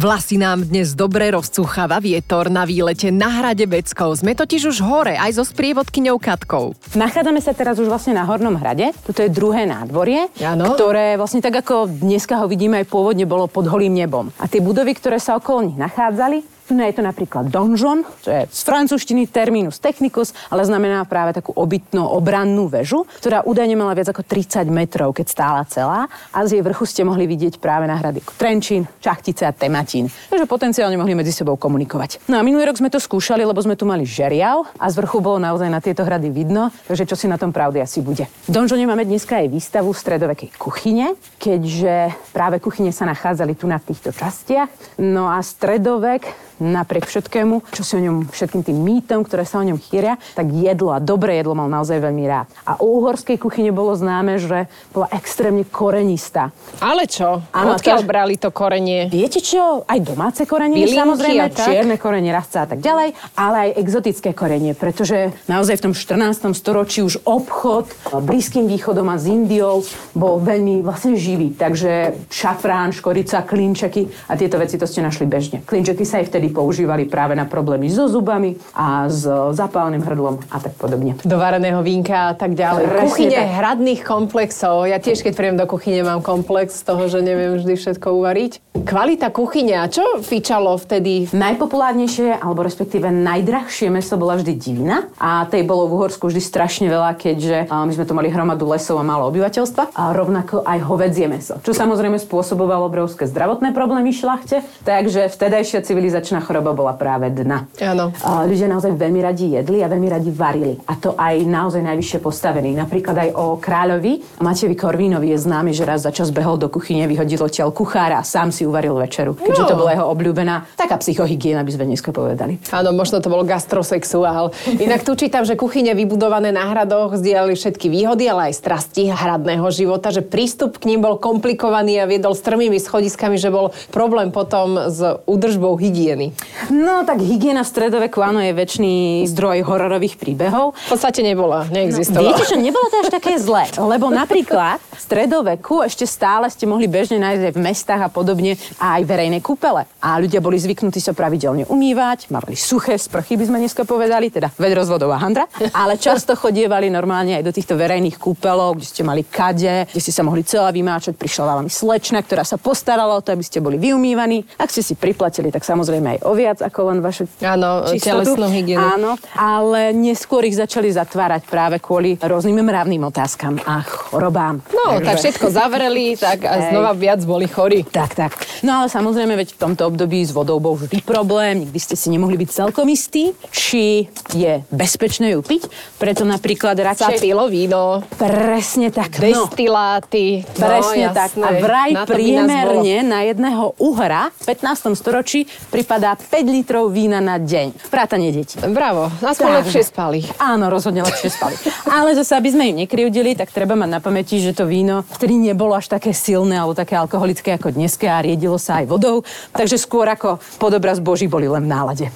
Vlasy 0.01 0.41
nám 0.41 0.65
dnes 0.65 0.97
dobre 0.97 1.29
rozcúchava 1.29 2.01
vietor 2.01 2.49
na 2.49 2.65
výlete 2.65 3.13
na 3.13 3.29
hrade 3.29 3.69
Beckov. 3.69 4.17
Sme 4.17 4.33
totiž 4.33 4.73
už 4.73 4.81
hore, 4.81 5.13
aj 5.13 5.37
so 5.37 5.45
sprievodkyňou 5.45 6.17
Katkou. 6.17 6.73
Nachádzame 6.97 7.37
sa 7.37 7.53
teraz 7.53 7.77
už 7.77 7.85
vlastne 7.85 8.17
na 8.17 8.25
Hornom 8.25 8.57
hrade. 8.57 8.97
Toto 9.05 9.21
je 9.21 9.29
druhé 9.29 9.69
nádvorie, 9.69 10.25
Áno. 10.41 10.73
ktoré 10.73 11.21
vlastne 11.21 11.45
tak 11.45 11.61
ako 11.61 11.85
dneska 11.85 12.41
ho 12.41 12.49
vidíme 12.49 12.81
aj 12.81 12.89
pôvodne 12.89 13.29
bolo 13.29 13.45
pod 13.45 13.69
holým 13.69 13.93
nebom. 13.93 14.33
A 14.41 14.49
tie 14.49 14.57
budovy, 14.57 14.97
ktoré 14.97 15.21
sa 15.21 15.37
okolo 15.37 15.69
nich 15.69 15.77
nachádzali, 15.77 16.60
tu 16.71 16.79
je 16.79 16.95
to 16.95 17.03
napríklad 17.03 17.51
donžon, 17.51 18.07
čo 18.23 18.31
je 18.31 18.41
z 18.47 18.61
francúzštiny 18.63 19.27
terminus 19.27 19.83
technicus, 19.83 20.31
ale 20.47 20.63
znamená 20.63 21.03
práve 21.03 21.35
takú 21.35 21.51
obytnú 21.51 22.07
obrannú 22.07 22.71
väžu, 22.71 23.03
ktorá 23.19 23.43
údajne 23.43 23.75
mala 23.75 23.91
viac 23.91 24.07
ako 24.07 24.23
30 24.23 24.71
metrov, 24.71 25.11
keď 25.11 25.27
stála 25.27 25.61
celá. 25.67 26.07
A 26.31 26.47
z 26.47 26.55
jej 26.55 26.63
vrchu 26.63 26.87
ste 26.87 27.03
mohli 27.03 27.27
vidieť 27.27 27.59
práve 27.59 27.91
na 27.91 27.99
hrady 27.99 28.23
ako 28.23 28.39
Trenčín, 28.39 28.87
Čachtice 29.03 29.43
a 29.43 29.51
Tematín. 29.51 30.07
Takže 30.07 30.47
potenciálne 30.47 30.95
mohli 30.95 31.11
medzi 31.11 31.35
sebou 31.35 31.59
komunikovať. 31.59 32.23
No 32.31 32.39
a 32.39 32.45
minulý 32.47 32.71
rok 32.71 32.79
sme 32.79 32.87
to 32.87 33.03
skúšali, 33.03 33.43
lebo 33.43 33.59
sme 33.59 33.75
tu 33.75 33.83
mali 33.83 34.07
žeriav 34.07 34.63
a 34.79 34.87
z 34.87 34.95
vrchu 34.95 35.19
bolo 35.19 35.43
naozaj 35.43 35.67
na 35.67 35.83
tieto 35.83 36.07
hrady 36.07 36.31
vidno, 36.31 36.71
takže 36.87 37.03
čo 37.03 37.19
si 37.19 37.27
na 37.27 37.35
tom 37.35 37.51
pravdy 37.51 37.83
asi 37.83 37.99
bude. 37.99 38.31
V 38.47 38.51
donžone 38.55 38.87
máme 38.87 39.03
dneska 39.03 39.43
aj 39.43 39.51
výstavu 39.51 39.91
stredovekej 39.91 40.55
kuchyne, 40.55 41.19
keďže 41.35 42.15
práve 42.31 42.63
kuchyne 42.63 42.95
sa 42.95 43.03
nachádzali 43.03 43.59
tu 43.59 43.67
na 43.67 43.81
týchto 43.81 44.15
častiach. 44.15 45.01
No 45.03 45.27
a 45.27 45.43
stredovek 45.43 46.23
napriek 46.61 47.09
všetkému, 47.09 47.73
čo 47.73 47.81
si 47.81 47.97
o 47.97 48.01
ňom, 48.01 48.29
všetkým 48.29 48.61
tým 48.61 48.77
mýtom, 48.77 49.25
ktoré 49.25 49.43
sa 49.43 49.57
o 49.57 49.65
ňom 49.65 49.81
chýria, 49.81 50.21
tak 50.37 50.53
jedlo 50.53 50.93
a 50.93 51.01
dobré 51.01 51.41
jedlo 51.41 51.57
mal 51.57 51.65
naozaj 51.65 51.97
veľmi 51.97 52.23
rád. 52.29 52.47
A 52.63 52.77
u 52.77 53.01
uhorskej 53.01 53.41
kuchyne 53.41 53.73
bolo 53.73 53.97
známe, 53.97 54.37
že 54.37 54.69
bola 54.93 55.09
extrémne 55.09 55.65
korenistá. 55.65 56.53
Ale 56.77 57.09
čo? 57.09 57.41
Áno, 57.49 57.73
Odkiaľ 57.75 57.99
to- 57.99 58.07
brali 58.07 58.35
to 58.37 58.53
korenie? 58.53 59.09
Viete 59.09 59.41
čo? 59.41 59.81
Aj 59.89 59.97
domáce 59.97 60.45
koreniny 60.45 60.85
Bylinky 60.85 61.01
samozrejme, 61.01 61.45
tak? 61.49 61.65
čierne 61.65 61.95
korenie, 61.97 62.29
rastca 62.29 62.63
a 62.63 62.67
tak 62.69 62.79
ďalej, 62.79 63.17
ale 63.33 63.55
aj 63.65 63.69
exotické 63.81 64.29
korenie, 64.37 64.77
pretože 64.77 65.33
naozaj 65.49 65.81
v 65.81 65.83
tom 65.89 65.93
14. 65.97 66.53
storočí 66.53 67.01
už 67.01 67.25
obchod 67.25 67.89
Blízkym 68.21 68.69
východom 68.69 69.09
a 69.09 69.17
s 69.17 69.25
Indiou 69.25 69.81
bol 70.13 70.37
veľmi 70.37 70.85
vlastne 70.85 71.17
živý. 71.17 71.55
Takže 71.57 72.13
šafrán, 72.29 72.93
škorica, 72.93 73.41
klinčeky 73.41 74.05
a 74.29 74.37
tieto 74.37 74.61
veci 74.61 74.77
to 74.77 74.85
ste 74.85 75.01
našli 75.01 75.25
bežne. 75.25 75.63
Klinčeky 75.65 76.05
sa 76.05 76.21
aj 76.21 76.29
vtedy 76.29 76.50
používali 76.51 77.07
práve 77.07 77.33
na 77.33 77.47
problémy 77.47 77.87
so 77.87 78.11
zubami 78.11 78.59
a 78.75 79.07
s 79.07 79.25
zapáleným 79.55 80.03
hrdlom 80.03 80.43
a 80.51 80.57
tak 80.59 80.75
podobne. 80.75 81.15
Do 81.23 81.39
vareného 81.39 81.79
vínka 81.81 82.31
a 82.31 82.33
tak 82.35 82.53
ďalej. 82.53 82.83
Presne 82.85 83.03
Kuchyne 83.07 83.39
tak. 83.39 83.55
hradných 83.57 84.01
komplexov. 84.03 84.85
Ja 84.85 84.99
tiež, 84.99 85.23
keď 85.23 85.33
príjem 85.33 85.57
do 85.57 85.65
kuchyne, 85.65 86.03
mám 86.03 86.19
komplex 86.19 86.83
z 86.83 86.83
toho, 86.91 87.07
že 87.07 87.23
neviem 87.23 87.55
vždy 87.55 87.73
všetko 87.79 88.07
uvariť. 88.19 88.51
Kvalita 88.83 89.31
kuchyne. 89.31 89.79
A 89.79 89.87
čo 89.87 90.03
fičalo 90.19 90.75
vtedy? 90.75 91.31
Najpopulárnejšie, 91.31 92.43
alebo 92.43 92.67
respektíve 92.67 93.07
najdrahšie 93.07 93.87
meso 93.87 94.19
bola 94.19 94.35
vždy 94.35 94.53
divina 94.59 95.07
a 95.15 95.47
tej 95.47 95.63
bolo 95.63 95.87
v 95.87 95.95
Uhorsku 95.95 96.27
vždy 96.27 96.41
strašne 96.43 96.87
veľa, 96.91 97.15
keďže 97.15 97.71
my 97.71 97.91
sme 97.93 98.03
tu 98.03 98.13
mali 98.17 98.27
hromadu 98.27 98.67
lesov 98.67 98.99
a 98.99 99.05
málo 99.05 99.29
obyvateľstva 99.31 99.95
a 99.95 100.11
rovnako 100.11 100.65
aj 100.65 100.79
hovedzie 100.83 101.29
meso, 101.29 101.61
čo 101.61 101.71
samozrejme 101.71 102.17
spôsobovalo 102.17 102.89
obrovské 102.89 103.29
zdravotné 103.29 103.71
problémy 103.71 104.11
šlachte, 104.11 104.65
takže 104.83 105.29
vtedajšia 105.31 105.85
civilizačná 105.85 106.40
choroba 106.41 106.73
bola 106.73 106.93
práve 106.93 107.29
dna. 107.29 107.69
Áno. 107.81 108.11
Ľudia 108.21 108.67
naozaj 108.67 108.93
veľmi 108.93 109.21
radi 109.21 109.55
jedli 109.55 109.79
a 109.79 109.87
veľmi 109.87 110.07
radi 110.09 110.29
varili. 110.29 110.75
A 110.85 110.97
to 110.97 111.13
aj 111.13 111.45
naozaj 111.45 111.81
najvyššie 111.81 112.19
postavení. 112.19 112.73
Napríklad 112.73 113.15
aj 113.17 113.29
o 113.33 113.55
kráľovi 113.55 114.41
Matejovi 114.41 114.75
Korvínovi 114.75 115.31
je 115.31 115.39
známy, 115.39 115.71
že 115.71 115.85
raz 115.85 116.01
za 116.01 116.11
čas 116.11 116.29
behol 116.29 116.57
do 116.57 116.67
kuchyne, 116.67 117.05
vyhodil 117.05 117.39
odtiaľ 117.39 117.69
kuchára 117.71 118.19
a 118.19 118.25
sám 118.25 118.49
si 118.49 118.65
uvaril 118.65 118.97
večeru. 118.97 119.37
Keďže 119.37 119.63
No. 119.63 119.69
to 119.69 119.75
bola 119.77 119.91
jeho 119.93 120.05
obľúbená, 120.09 120.55
taká 120.75 120.97
psychohygiena 120.97 121.61
by 121.61 121.71
sme 121.71 121.85
dneska 121.87 122.09
povedali. 122.11 122.57
Áno, 122.73 122.91
možno 122.91 123.21
to 123.21 123.29
bol 123.29 123.45
gastrosexuál. 123.45 124.51
Inak 124.77 125.01
tu 125.01 125.17
čítam, 125.17 125.41
že 125.41 125.57
kuchyne 125.57 125.93
vybudované 125.93 126.51
na 126.51 126.69
hradoch 126.69 127.17
zdieľali 127.17 127.57
všetky 127.57 127.87
výhody, 127.87 128.29
ale 128.29 128.51
aj 128.51 128.57
strasti 128.57 129.09
hradného 129.09 129.65
života, 129.73 130.13
že 130.13 130.21
prístup 130.21 130.77
k 130.77 130.93
ním 130.93 131.01
bol 131.01 131.17
komplikovaný 131.17 131.97
a 131.97 132.05
viedol 132.05 132.37
strmými 132.37 132.77
schodiskami, 132.77 133.41
že 133.41 133.49
bol 133.49 133.73
problém 133.89 134.29
potom 134.29 134.93
s 134.93 135.01
údržbou 135.25 135.73
hygieny. 135.75 136.20
No 136.69 137.01
tak 137.07 137.23
hygiena 137.25 137.65
v 137.65 137.69
stredoveku 137.73 138.21
áno 138.21 138.43
je 138.43 138.53
väčší 138.53 139.25
zdroj 139.31 139.65
hororových 139.65 140.21
príbehov. 140.21 140.77
V 140.77 140.89
podstate 140.93 141.25
nebola, 141.25 141.65
neexistovala. 141.73 142.37
Viete, 142.37 142.45
že 142.51 142.57
nebolo 142.61 142.85
to 142.91 143.01
až 143.01 143.09
také 143.09 143.39
zlé, 143.41 143.71
lebo 143.79 144.11
napríklad 144.11 144.77
v 144.77 144.99
stredoveku 144.99 145.81
ešte 145.87 146.03
stále 146.03 146.51
ste 146.51 146.67
mohli 146.67 146.85
bežne 146.91 147.17
nájsť 147.17 147.43
aj 147.47 147.53
v 147.55 147.63
mestách 147.63 148.01
a 148.03 148.09
podobne 148.11 148.59
aj 148.77 149.01
verejné 149.07 149.39
kúpele. 149.39 149.87
A 150.03 150.19
ľudia 150.19 150.43
boli 150.43 150.59
zvyknutí 150.59 150.99
sa 150.99 151.15
pravidelne 151.15 151.63
umývať, 151.71 152.27
mali 152.27 152.59
suché 152.59 152.99
sprchy, 152.99 153.39
by 153.39 153.45
sme 153.47 153.57
dneska 153.63 153.87
povedali, 153.87 154.27
teda 154.27 154.51
vedro 154.59 154.83
z 154.83 154.89
vodou 154.91 155.09
a 155.15 155.17
handra, 155.17 155.47
ale 155.71 155.95
často 155.95 156.35
chodievali 156.35 156.91
normálne 156.91 157.39
aj 157.39 157.43
do 157.47 157.55
týchto 157.55 157.79
verejných 157.79 158.19
kúpelov, 158.19 158.75
kde 158.75 158.87
ste 158.91 159.01
mali 159.07 159.23
kade, 159.23 159.87
kde 159.87 160.01
ste 160.03 160.11
sa 160.11 160.27
mohli 160.27 160.43
celá 160.43 160.75
vymáčať, 160.75 161.15
prišla 161.15 161.43
vám 161.47 161.67
slečna, 161.71 162.19
ktorá 162.19 162.43
sa 162.43 162.59
postarala 162.59 163.15
o 163.15 163.23
to, 163.23 163.31
aby 163.31 163.45
ste 163.45 163.63
boli 163.63 163.79
vyumývaní. 163.79 164.43
Ak 164.59 164.73
ste 164.73 164.83
si 164.83 164.99
priplatili, 164.99 165.53
tak 165.53 165.63
samozrejme 165.63 166.10
aj 166.11 166.17
o 166.27 166.31
viac 166.35 166.59
ako 166.59 166.79
len 166.91 166.99
vašu 166.99 167.27
Áno, 167.43 167.87
čistotu. 167.87 168.23
telesnú 168.23 168.47
hygienu. 168.51 168.83
Áno, 168.83 169.11
ale 169.37 169.95
neskôr 169.95 170.43
ich 170.43 170.57
začali 170.57 170.91
zatvárať 170.91 171.47
práve 171.47 171.77
kvôli 171.79 172.17
rôznym 172.19 172.59
mravným 172.59 173.03
otázkam 173.07 173.61
a 173.63 173.85
chorobám. 173.85 174.59
No, 174.73 174.99
tak 174.99 175.21
všetko 175.21 175.47
zavreli, 175.53 176.17
tak 176.19 176.43
a 176.43 176.73
znova 176.73 176.91
viac 176.97 177.21
boli 177.23 177.45
chorí. 177.47 177.85
Tak, 177.87 178.11
tak. 178.17 178.31
No 178.65 178.83
ale 178.83 178.87
samozrejme, 178.89 179.37
veď 179.37 179.55
v 179.55 179.59
tomto 179.61 179.87
období 179.87 180.25
s 180.25 180.33
vodou 180.33 180.57
bol 180.57 180.75
vždy 180.75 180.99
problém, 181.05 181.63
nikdy 181.63 181.79
ste 181.79 181.95
si 181.95 182.09
nemohli 182.09 182.35
byť 182.35 182.49
celkom 182.49 182.89
istí, 182.89 183.31
či 183.53 184.09
je 184.33 184.65
bezpečné 184.73 185.37
ju 185.37 185.45
piť, 185.45 185.69
preto 186.01 186.25
napríklad 186.25 186.75
radšej... 186.75 187.21
pilo 187.21 187.45
víno, 187.45 188.01
Presne 188.17 188.89
tak, 188.89 189.21
no. 189.21 189.45
destiláty. 189.45 190.41
Presne 190.57 191.05
no, 191.09 191.15
tak. 191.15 191.29
A 191.37 191.49
vraj 191.61 191.89
Na 191.93 192.03
priemerne 192.09 193.05
na 193.05 193.21
jedného 193.21 193.77
uhra 193.77 194.33
v 194.41 194.57
15. 194.57 194.97
storočí 194.97 195.45
pripadá 195.69 196.00
5 196.01 196.25
litrov 196.49 196.89
vína 196.89 197.21
na 197.21 197.37
deň. 197.37 197.77
Vrátanie 197.93 198.33
detí. 198.33 198.57
Bravo, 198.57 199.13
aspoň 199.21 199.61
lepšie 199.61 199.85
spali. 199.85 200.25
Áno, 200.41 200.73
rozhodne 200.73 201.05
lepšie 201.05 201.29
spali. 201.29 201.55
Ale 201.85 202.17
zase, 202.17 202.33
aby 202.33 202.49
sme 202.49 202.63
im 202.73 202.81
nekryvdili, 202.85 203.37
tak 203.37 203.53
treba 203.53 203.77
mať 203.77 203.89
na 203.93 203.99
pamäti, 204.01 204.41
že 204.41 204.57
to 204.57 204.65
víno 204.65 205.05
vtedy 205.13 205.37
nebolo 205.37 205.77
až 205.77 205.93
také 205.93 206.09
silné 206.17 206.57
alebo 206.57 206.73
také 206.73 206.97
alkoholické 206.97 207.53
ako 207.53 207.77
dneska 207.77 208.09
a 208.09 208.25
riedilo 208.25 208.57
sa 208.57 208.81
aj 208.81 208.89
vodou. 208.89 209.21
Takže 209.53 209.77
skôr 209.77 210.09
ako 210.09 210.41
podobraz 210.57 210.97
Boží 210.97 211.29
boli 211.29 211.45
len 211.45 211.69
v 211.69 211.71
nálade. 211.71 212.07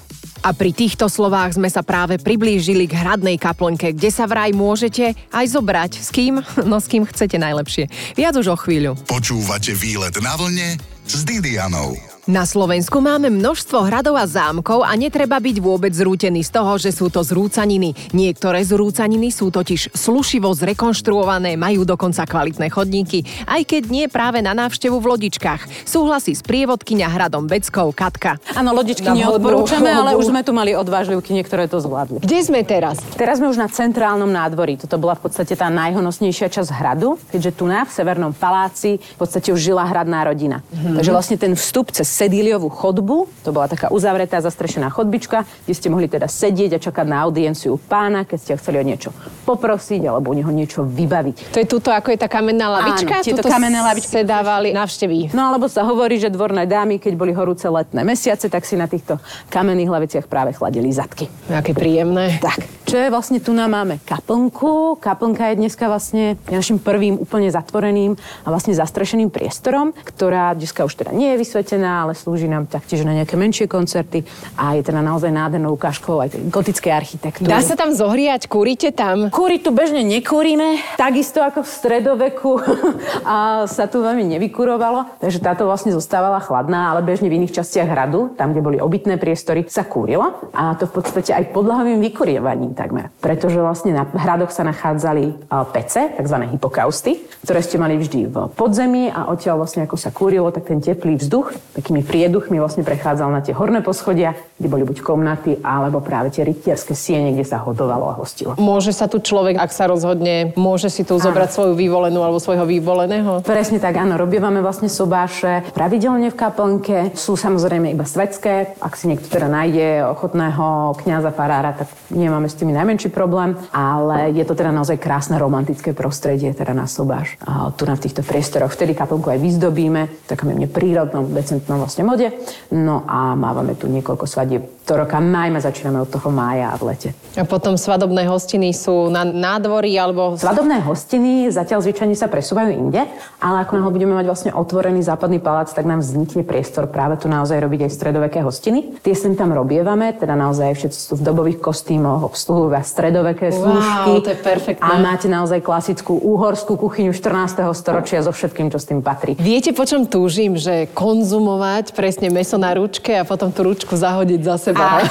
A 0.45 0.53
pri 0.53 0.69
týchto 0.77 1.09
slovách 1.09 1.57
sme 1.57 1.65
sa 1.73 1.81
práve 1.81 2.21
priblížili 2.21 2.85
k 2.85 3.01
hradnej 3.01 3.41
kaplnke, 3.41 3.97
kde 3.97 4.13
sa 4.13 4.29
vraj 4.29 4.53
môžete 4.53 5.17
aj 5.33 5.45
zobrať. 5.49 5.91
S 6.01 6.09
kým? 6.13 6.37
No 6.69 6.77
s 6.81 6.85
kým 6.89 7.05
chcete 7.05 7.37
najlepšie. 7.37 7.89
Viac 8.17 8.37
už 8.37 8.53
o 8.53 8.57
chvíľu. 8.57 8.97
Počúvate 9.09 9.73
výlet 9.73 10.13
na 10.21 10.33
vlne 10.37 10.77
s 11.05 11.21
Didianou. 11.25 12.14
Na 12.25 12.41
Slovensku 12.41 13.05
máme 13.05 13.29
množstvo 13.29 13.85
hradov 13.85 14.17
a 14.17 14.25
zámkov 14.25 14.81
a 14.81 14.97
netreba 14.97 15.37
byť 15.37 15.61
vôbec 15.61 15.93
zrútený 15.93 16.41
z 16.41 16.57
toho, 16.57 16.73
že 16.81 16.89
sú 16.89 17.13
to 17.13 17.21
zrúcaniny. 17.21 17.93
Niektoré 18.17 18.65
zrúcaniny 18.65 19.29
sú 19.29 19.53
totiž 19.53 19.93
slušivo 19.93 20.49
zrekonštruované, 20.49 21.53
majú 21.53 21.85
dokonca 21.85 22.25
kvalitné 22.25 22.73
chodníky, 22.73 23.21
aj 23.45 23.69
keď 23.69 23.83
nie 23.93 24.09
práve 24.09 24.41
na 24.41 24.57
návštevu 24.57 24.97
v 24.97 25.05
lodičkách. 25.05 25.85
Súhlasí 25.85 26.33
s 26.33 26.41
prievodkyňa 26.41 27.13
hradom 27.13 27.45
Beckou 27.45 27.93
Katka. 27.93 28.41
Áno, 28.57 28.73
lodičky 28.73 29.05
neodporúčame, 29.05 29.93
ale 29.93 30.17
už 30.17 30.33
sme 30.33 30.41
tu 30.41 30.49
mali 30.49 30.73
odvážlivky, 30.73 31.29
niektoré 31.29 31.69
to 31.69 31.77
zvládli. 31.77 32.25
Kde 32.25 32.41
sme 32.41 32.65
teraz? 32.65 33.05
Teraz 33.21 33.37
sme 33.37 33.53
už 33.53 33.61
na 33.61 33.69
centrálnom 33.69 34.33
nádvorí. 34.33 34.81
Toto 34.81 34.97
bola 34.97 35.13
v 35.13 35.29
podstate 35.29 35.53
tá 35.53 35.69
najhonosnejšia 35.69 36.49
časť 36.49 36.73
hradu, 36.73 37.21
keďže 37.29 37.53
tu 37.53 37.69
na 37.69 37.85
v 37.85 37.93
Severnom 37.93 38.33
paláci 38.33 38.97
v 38.97 39.17
podstate 39.21 39.53
už 39.53 39.61
žila 39.61 39.85
hradná 39.85 40.25
rodina. 40.25 40.65
Takže 40.73 41.13
vlastne 41.13 41.37
ten 41.37 41.53
vstup 41.53 41.93
cez 41.93 42.14
Sedíliovú 42.15 42.71
chodbu, 42.71 43.27
to 43.43 43.51
bola 43.51 43.67
taká 43.67 43.91
uzavretá, 43.91 44.39
zastrešená 44.39 44.87
chodbička, 44.87 45.43
kde 45.67 45.73
ste 45.75 45.91
mohli 45.91 46.07
teda 46.07 46.31
sedieť 46.31 46.79
a 46.79 46.79
čakať 46.79 47.03
na 47.11 47.27
audienciu 47.27 47.75
pána, 47.75 48.23
keď 48.23 48.37
ste 48.39 48.51
ho 48.55 48.57
chceli 48.63 48.79
o 48.79 48.87
niečo 48.87 49.11
poprosiť 49.43 50.07
alebo 50.07 50.31
u 50.31 50.35
neho 50.39 50.47
niečo 50.47 50.87
vybaviť. 50.87 51.51
To 51.51 51.59
je 51.59 51.67
tuto, 51.67 51.91
ako 51.91 52.15
je 52.15 52.19
tá 52.23 52.31
kamenná 52.31 52.71
lavička? 52.71 53.19
Áno, 53.19 53.25
tieto 53.27 53.43
kamenné 53.43 53.83
lavičky. 53.83 54.23
sedávali 54.23 54.71
návštevy. 54.71 55.35
No 55.35 55.51
alebo 55.51 55.67
sa 55.67 55.83
hovorí, 55.83 56.15
že 56.15 56.31
dvorné 56.31 56.63
dámy, 56.63 57.03
keď 57.03 57.19
boli 57.19 57.35
horúce 57.35 57.67
letné 57.67 58.07
mesiace, 58.07 58.47
tak 58.47 58.63
si 58.63 58.79
na 58.79 58.87
týchto 58.87 59.19
kamenných 59.51 59.91
laviciach 59.91 60.31
práve 60.31 60.55
chladili 60.55 60.95
zadky. 60.95 61.27
Aké 61.51 61.75
príjemné. 61.75 62.39
Tak, 62.39 62.63
čo 62.85 63.01
je 63.01 63.09
vlastne 63.09 63.41
tu 63.41 63.49
na 63.51 63.65
máme 63.65 63.97
kaplnku. 64.05 65.01
Kaplnka 65.01 65.51
je 65.51 65.55
dneska 65.57 65.89
vlastne 65.89 66.37
našim 66.45 66.77
prvým 66.77 67.17
úplne 67.17 67.49
zatvoreným 67.49 68.13
a 68.45 68.47
vlastne 68.53 68.77
zastrešeným 68.77 69.33
priestorom, 69.33 69.89
ktorá 70.05 70.53
dneska 70.53 70.85
už 70.85 70.93
teda 70.93 71.09
nie 71.09 71.33
je 71.33 71.41
vysvetená, 71.41 72.05
ale 72.05 72.13
slúži 72.13 72.45
nám 72.45 72.69
taktiež 72.69 73.01
na 73.01 73.17
nejaké 73.17 73.33
menšie 73.41 73.65
koncerty 73.65 74.21
a 74.53 74.77
je 74.77 74.85
teda 74.85 75.01
naozaj 75.01 75.33
nádhernou 75.33 75.73
ukážkou 75.73 76.21
aj 76.21 76.37
gotickej 76.53 76.93
architektúry. 76.93 77.49
Dá 77.49 77.65
sa 77.65 77.73
tam 77.73 77.89
zohriať? 77.89 78.45
Kúrite 78.45 78.93
tam? 78.93 79.33
Kúriť 79.33 79.65
tu 79.65 79.71
bežne 79.73 80.05
nekúrime, 80.05 80.77
takisto 80.93 81.41
ako 81.41 81.65
v 81.65 81.69
stredoveku 81.73 82.51
a 83.25 83.65
sa 83.65 83.89
tu 83.89 84.05
veľmi 84.05 84.37
nevykurovalo, 84.37 85.25
takže 85.25 85.41
táto 85.41 85.65
vlastne 85.65 85.89
zostávala 85.89 86.37
chladná, 86.37 86.93
ale 86.93 87.01
bežne 87.01 87.33
v 87.33 87.41
iných 87.41 87.57
častiach 87.57 87.89
hradu, 87.89 88.37
tam, 88.37 88.53
kde 88.53 88.61
boli 88.61 88.77
obytné 88.77 89.17
priestory, 89.17 89.65
sa 89.65 89.81
kúrilo 89.81 90.53
a 90.53 90.77
to 90.77 90.85
v 90.85 91.01
podstate 91.01 91.33
aj 91.33 91.49
podlahovým 91.49 91.97
vykurievaním 91.97 92.74
takmer, 92.75 93.09
pretože 93.23 93.57
vlastne 93.57 93.95
na 93.95 94.03
hradoch 94.03 94.51
sa 94.51 94.67
nachádzali 94.67 95.47
a, 95.49 95.63
pece, 95.65 96.11
tzv. 96.19 96.37
hypokausty, 96.51 97.23
ktoré 97.47 97.59
ste 97.63 97.79
mali 97.79 97.95
vždy 97.95 98.27
v 98.27 98.35
podzemí 98.53 99.07
a 99.09 99.31
odtiaľ 99.31 99.63
vlastne 99.63 99.87
ako 99.87 99.95
sa 99.95 100.11
kúrilo, 100.11 100.51
tak 100.51 100.67
ten 100.67 100.83
teplý 100.83 101.15
vzduch 101.17 101.55
takými 101.73 102.03
prieduchmi 102.03 102.59
vlastne 102.59 102.83
prechádzal 102.83 103.31
na 103.31 103.39
tie 103.39 103.55
horné 103.55 103.79
poschodia, 103.79 104.35
kde 104.59 104.67
boli 104.67 104.83
buď 104.83 104.97
komnaty, 104.99 105.63
alebo 105.63 106.03
práve 106.03 106.35
tie 106.35 106.43
rytierské 106.43 106.91
siene, 106.91 107.31
kde 107.31 107.47
sa 107.47 107.63
hodovalo 107.63 108.11
a 108.11 108.19
hostilo. 108.19 108.59
Môže 108.59 108.91
sa 108.91 109.07
tu 109.07 109.23
človek, 109.23 109.55
ak 109.55 109.71
sa 109.71 109.87
rozhodne, 109.87 110.51
môže 110.59 110.91
si 110.91 111.07
tu 111.07 111.15
zobrať 111.15 111.55
svoju 111.55 111.73
vyvolenú 111.77 112.19
alebo 112.25 112.41
svojho 112.41 112.67
vyvoleného? 112.67 113.45
Presne 113.45 113.79
tak, 113.79 113.95
áno, 113.95 114.19
robievame 114.19 114.59
vlastne 114.59 114.91
sobáše 114.91 115.63
pravidelne 115.71 116.33
v 116.33 116.37
kaplnke. 116.39 116.97
Sú 117.13 117.37
samozrejme 117.37 117.93
iba 117.93 118.03
svetské. 118.03 118.75
Ak 118.81 118.97
si 118.97 119.07
niekto 119.07 119.29
teda 119.29 119.45
nájde 119.45 120.09
ochotného 120.17 120.97
kňaza 121.05 121.31
farára, 121.35 121.77
tak 121.77 121.87
nemáme 122.09 122.49
s 122.49 122.57
tými 122.65 122.73
najmenší 122.73 123.13
problém. 123.13 123.53
Ale 123.69 124.33
je 124.33 124.41
to 124.41 124.57
teda 124.57 124.73
naozaj 124.73 124.97
krásne 124.97 125.37
romantické 125.37 125.93
prostredie 125.93 126.49
teda 126.57 126.73
na 126.73 126.89
sobáš. 126.89 127.37
Tu 127.77 127.85
na 127.85 127.93
v 127.93 128.03
týchto 128.09 128.25
priestoroch. 128.25 128.73
Vtedy 128.73 128.97
kaplnku 128.97 129.29
aj 129.29 129.37
vyzdobíme, 129.37 130.01
v 130.09 130.25
takom 130.25 130.49
jemne 130.49 130.65
prírodnom, 130.65 131.29
decentnom 131.29 131.77
vlastne 131.77 132.01
mode. 132.01 132.33
No 132.73 133.05
a 133.05 133.37
mávame 133.37 133.77
tu 133.77 133.85
niekoľko 133.85 134.25
svadieb 134.25 134.65
do 134.85 134.93
roka. 134.97 135.21
Najmä 135.21 135.61
začíname 135.61 136.01
od 136.01 136.09
toho 136.09 136.33
mája 136.33 136.73
a 136.73 136.77
v 136.77 136.93
lete. 136.93 137.09
A 137.37 137.45
potom 137.45 137.77
svadobné 137.77 138.25
hostiny 138.25 138.73
sú 138.73 139.09
na 139.13 139.25
nádvorí 139.25 139.93
alebo... 139.97 140.37
Svadobné 140.37 140.81
hostiny 140.85 141.49
zatiaľ 141.49 141.81
zvyčajne 141.85 142.13
sa 142.13 142.29
presúvajú 142.29 142.69
inde, 142.71 143.01
ale 143.41 143.65
ako 143.65 143.81
náhle 143.81 143.91
budeme 143.91 144.13
mať 144.13 144.25
vlastne 144.29 144.51
otvorený 144.53 145.01
západný 145.01 145.41
palác, 145.41 145.73
tak 145.73 145.89
nám 145.89 146.05
vznikne 146.05 146.45
priestor 146.45 146.85
práve 146.85 147.17
tu 147.17 147.25
naozaj 147.25 147.57
robiť 147.59 147.89
aj 147.89 147.91
stredoveké 147.91 148.39
hostiny. 148.45 149.01
Tie 149.01 149.17
sem 149.17 149.33
tam 149.33 149.51
robievame, 149.51 150.13
teda 150.15 150.37
naozaj 150.37 150.77
všetci 150.77 150.99
sú 151.01 151.13
v 151.17 151.25
dobových 151.25 151.59
kostýmoch, 151.59 152.21
obsluhujú 152.55 152.71
vás 152.71 152.87
stredoveké 152.87 153.51
Wow, 153.51 153.59
služky. 153.59 154.11
to 154.23 154.29
je 154.31 154.39
perfektné. 154.39 154.87
A 154.87 154.95
máte 154.95 155.27
naozaj 155.27 155.59
klasickú 155.59 156.15
úhorskú 156.15 156.79
kuchyňu 156.79 157.11
14. 157.11 157.59
storočia 157.75 158.23
so 158.23 158.31
všetkým, 158.31 158.71
čo 158.71 158.79
s 158.79 158.87
tým 158.87 159.03
patrí. 159.03 159.35
Viete, 159.35 159.75
po 159.75 159.83
čom 159.83 160.07
túžim? 160.07 160.55
Že 160.55 160.87
konzumovať 160.95 161.91
presne 161.91 162.31
meso 162.31 162.55
na 162.55 162.71
ručke 162.71 163.11
a 163.11 163.27
potom 163.27 163.51
tú 163.51 163.67
ručku 163.67 163.91
zahodiť 163.91 164.39
za 164.39 164.55
seba. 164.57 165.03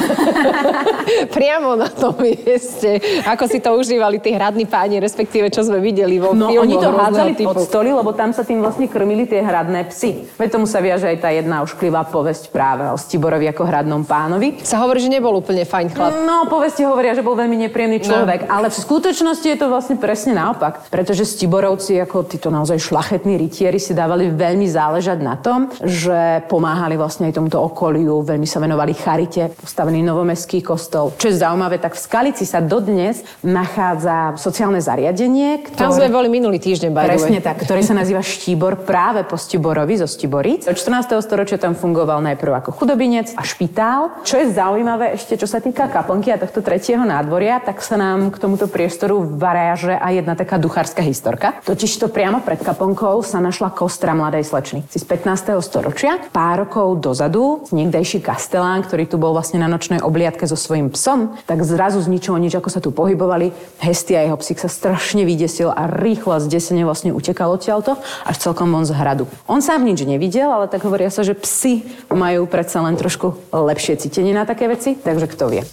Priamo 1.37 1.77
na 1.77 1.93
tom 1.93 2.17
mieste. 2.17 2.97
Ako 3.25 3.45
si 3.45 3.61
to 3.61 3.77
užívali 3.77 4.17
tí 4.19 4.33
hradní 4.33 4.65
páni, 4.65 4.97
respektíve 4.97 5.53
čo 5.53 5.61
sme 5.61 5.79
videli 5.79 6.17
vo 6.17 6.33
No 6.33 6.49
oni 6.49 6.75
to 6.75 6.89
hádzali 6.89 7.33
typu. 7.37 7.53
pod 7.53 7.61
stoly, 7.61 7.93
lebo 7.93 8.17
tam 8.17 8.33
sa 8.33 8.41
tým 8.41 8.65
vlastne 8.65 8.89
krmili 8.89 9.29
tie 9.29 9.45
hradné 9.45 9.85
psy. 9.93 10.25
Veď 10.35 10.49
tomu 10.51 10.65
sa 10.65 10.81
viaže 10.81 11.05
aj 11.05 11.19
tá 11.21 11.29
jedna 11.29 11.61
ošklivá 11.61 12.09
povesť 12.09 12.49
práve 12.49 12.89
o 12.89 12.97
Stiborovi 12.97 13.45
ako 13.47 13.63
hradnom 13.63 14.01
pánovi. 14.03 14.65
Sa 14.65 14.81
hovorí, 14.81 14.99
že 14.99 15.13
nebol 15.13 15.37
úplne 15.37 15.63
fajn 15.63 15.87
chlap. 15.93 16.13
No, 16.25 16.49
povesti 16.49 16.83
hovoria, 16.83 17.13
že 17.13 17.21
bol 17.21 17.34
bol 17.35 17.43
veľmi 17.43 17.67
nepríjemný 17.67 17.99
človek, 18.07 18.47
no. 18.47 18.51
ale 18.55 18.71
v 18.71 18.79
skutočnosti 18.79 19.43
je 19.43 19.59
to 19.59 19.67
vlastne 19.67 19.99
presne 19.99 20.39
naopak. 20.39 20.87
Pretože 20.87 21.27
Stiborovci, 21.27 21.99
ako 21.99 22.31
títo 22.31 22.55
naozaj 22.55 22.79
šlachetní 22.79 23.35
rytieri, 23.35 23.83
si 23.83 23.91
dávali 23.91 24.31
veľmi 24.31 24.71
záležať 24.71 25.19
na 25.19 25.35
tom, 25.35 25.67
že 25.83 26.47
pomáhali 26.47 26.95
vlastne 26.95 27.27
aj 27.27 27.43
tomuto 27.43 27.59
okoliu, 27.59 28.23
veľmi 28.23 28.47
sa 28.47 28.63
venovali 28.63 28.95
charite, 28.95 29.51
postavený 29.59 30.07
novomestský 30.07 30.63
kostol. 30.63 31.11
Čo 31.19 31.35
je 31.35 31.43
zaujímavé, 31.43 31.83
tak 31.83 31.99
v 31.99 32.01
Skalici 32.07 32.47
sa 32.47 32.63
dodnes 32.63 33.27
nachádza 33.43 34.39
sociálne 34.39 34.79
zariadenie, 34.79 35.67
ktoré... 35.67 35.91
Tam 35.91 35.91
sme 35.91 36.07
boli 36.15 36.31
minulý 36.31 36.63
týždeň, 36.63 36.95
by 36.95 37.03
Presne 37.11 37.43
tak, 37.43 37.59
ktorý 37.67 37.83
sa 37.83 37.99
nazýva 37.99 38.23
Štibor 38.23 38.87
práve 38.87 39.27
po 39.27 39.35
Stiborovi 39.35 39.99
zo 39.99 40.07
Stiboric. 40.07 40.71
Od 40.71 40.79
14. 40.79 41.19
storočia 41.19 41.59
tam 41.59 41.75
fungoval 41.75 42.23
najprv 42.23 42.63
ako 42.63 42.71
chudobinec 42.79 43.35
a 43.35 43.43
špitál. 43.43 44.23
Čo 44.23 44.39
je 44.39 44.55
zaujímavé 44.55 45.19
ešte, 45.19 45.35
čo 45.35 45.51
sa 45.51 45.59
týka 45.59 45.91
kaplnky 45.91 46.31
a 46.31 46.39
tohto 46.39 46.61
tretieho 46.61 47.03
nádvoria, 47.25 47.57
tak 47.57 47.81
sa 47.81 47.97
nám 47.97 48.29
k 48.29 48.37
tomuto 48.37 48.69
priestoru 48.69 49.25
varáže 49.25 49.97
aj 49.97 50.13
jedna 50.21 50.37
taká 50.37 50.61
duchárska 50.61 51.01
historka. 51.01 51.57
Totiž 51.65 51.97
to 51.97 52.13
priamo 52.13 52.45
pred 52.45 52.61
kaplnkou 52.61 53.25
sa 53.25 53.41
našla 53.41 53.73
kostra 53.73 54.13
mladej 54.13 54.45
slečny 54.45 54.85
z 54.93 55.01
15. 55.09 55.57
storočia. 55.65 56.21
Pár 56.29 56.69
rokov 56.69 57.01
dozadu 57.01 57.65
niekdejší 57.73 58.21
kastelán, 58.21 58.85
ktorý 58.85 59.09
tu 59.09 59.17
bol 59.17 59.33
vlastne 59.33 59.57
na 59.57 59.73
nočnej 59.73 60.05
obliadke 60.05 60.45
so 60.45 60.53
svojím 60.53 60.93
psom, 60.93 61.33
tak 61.49 61.65
zrazu 61.65 62.05
z 62.05 62.13
ničoho 62.13 62.37
nič, 62.37 62.53
ako 62.61 62.69
sa 62.69 62.85
tu 62.85 62.93
pohybovali, 62.93 63.57
Hestia 63.81 64.21
jeho 64.21 64.37
psík 64.37 64.61
sa 64.61 64.69
strašne 64.69 65.25
vydesil 65.25 65.73
a 65.73 65.89
rýchlo 65.89 66.45
zdesene 66.45 66.85
vlastne 66.85 67.17
utekal 67.17 67.57
odtiaľto 67.57 67.97
až 68.29 68.37
celkom 68.37 68.69
von 68.69 68.85
z 68.85 68.93
hradu. 68.93 69.25
On 69.49 69.65
sám 69.65 69.81
nič 69.81 70.05
nevidel, 70.05 70.53
ale 70.53 70.69
tak 70.69 70.85
hovoria 70.85 71.09
sa, 71.09 71.25
že 71.25 71.33
psi 71.33 71.89
majú 72.13 72.45
predsa 72.45 72.85
len 72.85 73.01
trošku 73.01 73.49
lepšie 73.49 73.97
cítenie 73.97 74.37
na 74.37 74.45
také 74.45 74.69
veci, 74.69 74.93
takže 75.01 75.33
kto 75.33 75.49
vie. 75.49 75.65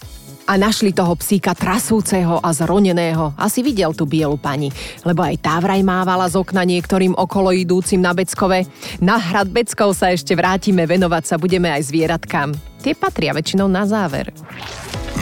A 0.52 0.60
našli 0.60 0.92
toho 0.92 1.16
psíka 1.16 1.56
trasúceho 1.56 2.44
a 2.44 2.52
zroneného. 2.52 3.32
Asi 3.40 3.64
videl 3.64 3.96
tú 3.96 4.04
bielu 4.04 4.36
pani, 4.36 4.68
lebo 5.08 5.24
aj 5.24 5.40
tá 5.40 5.56
vraj 5.64 5.80
mávala 5.80 6.28
z 6.28 6.36
okna 6.36 6.68
niektorým 6.68 7.16
okolo 7.16 7.56
idúcim 7.56 8.04
na 8.04 8.12
Beckove. 8.12 8.68
Na 9.00 9.16
hrad 9.16 9.48
Beckov 9.48 9.96
sa 9.96 10.12
ešte 10.12 10.36
vrátime, 10.36 10.84
venovať 10.84 11.24
sa 11.24 11.36
budeme 11.40 11.72
aj 11.72 11.88
zvieratkám. 11.88 12.52
Tie 12.84 12.92
patria 12.92 13.32
väčšinou 13.32 13.72
na 13.72 13.88
záver. 13.88 14.36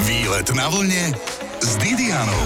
Výlet 0.10 0.50
na 0.58 0.66
vlne 0.66 1.14
s 1.62 1.78
Didianou. 1.78 2.46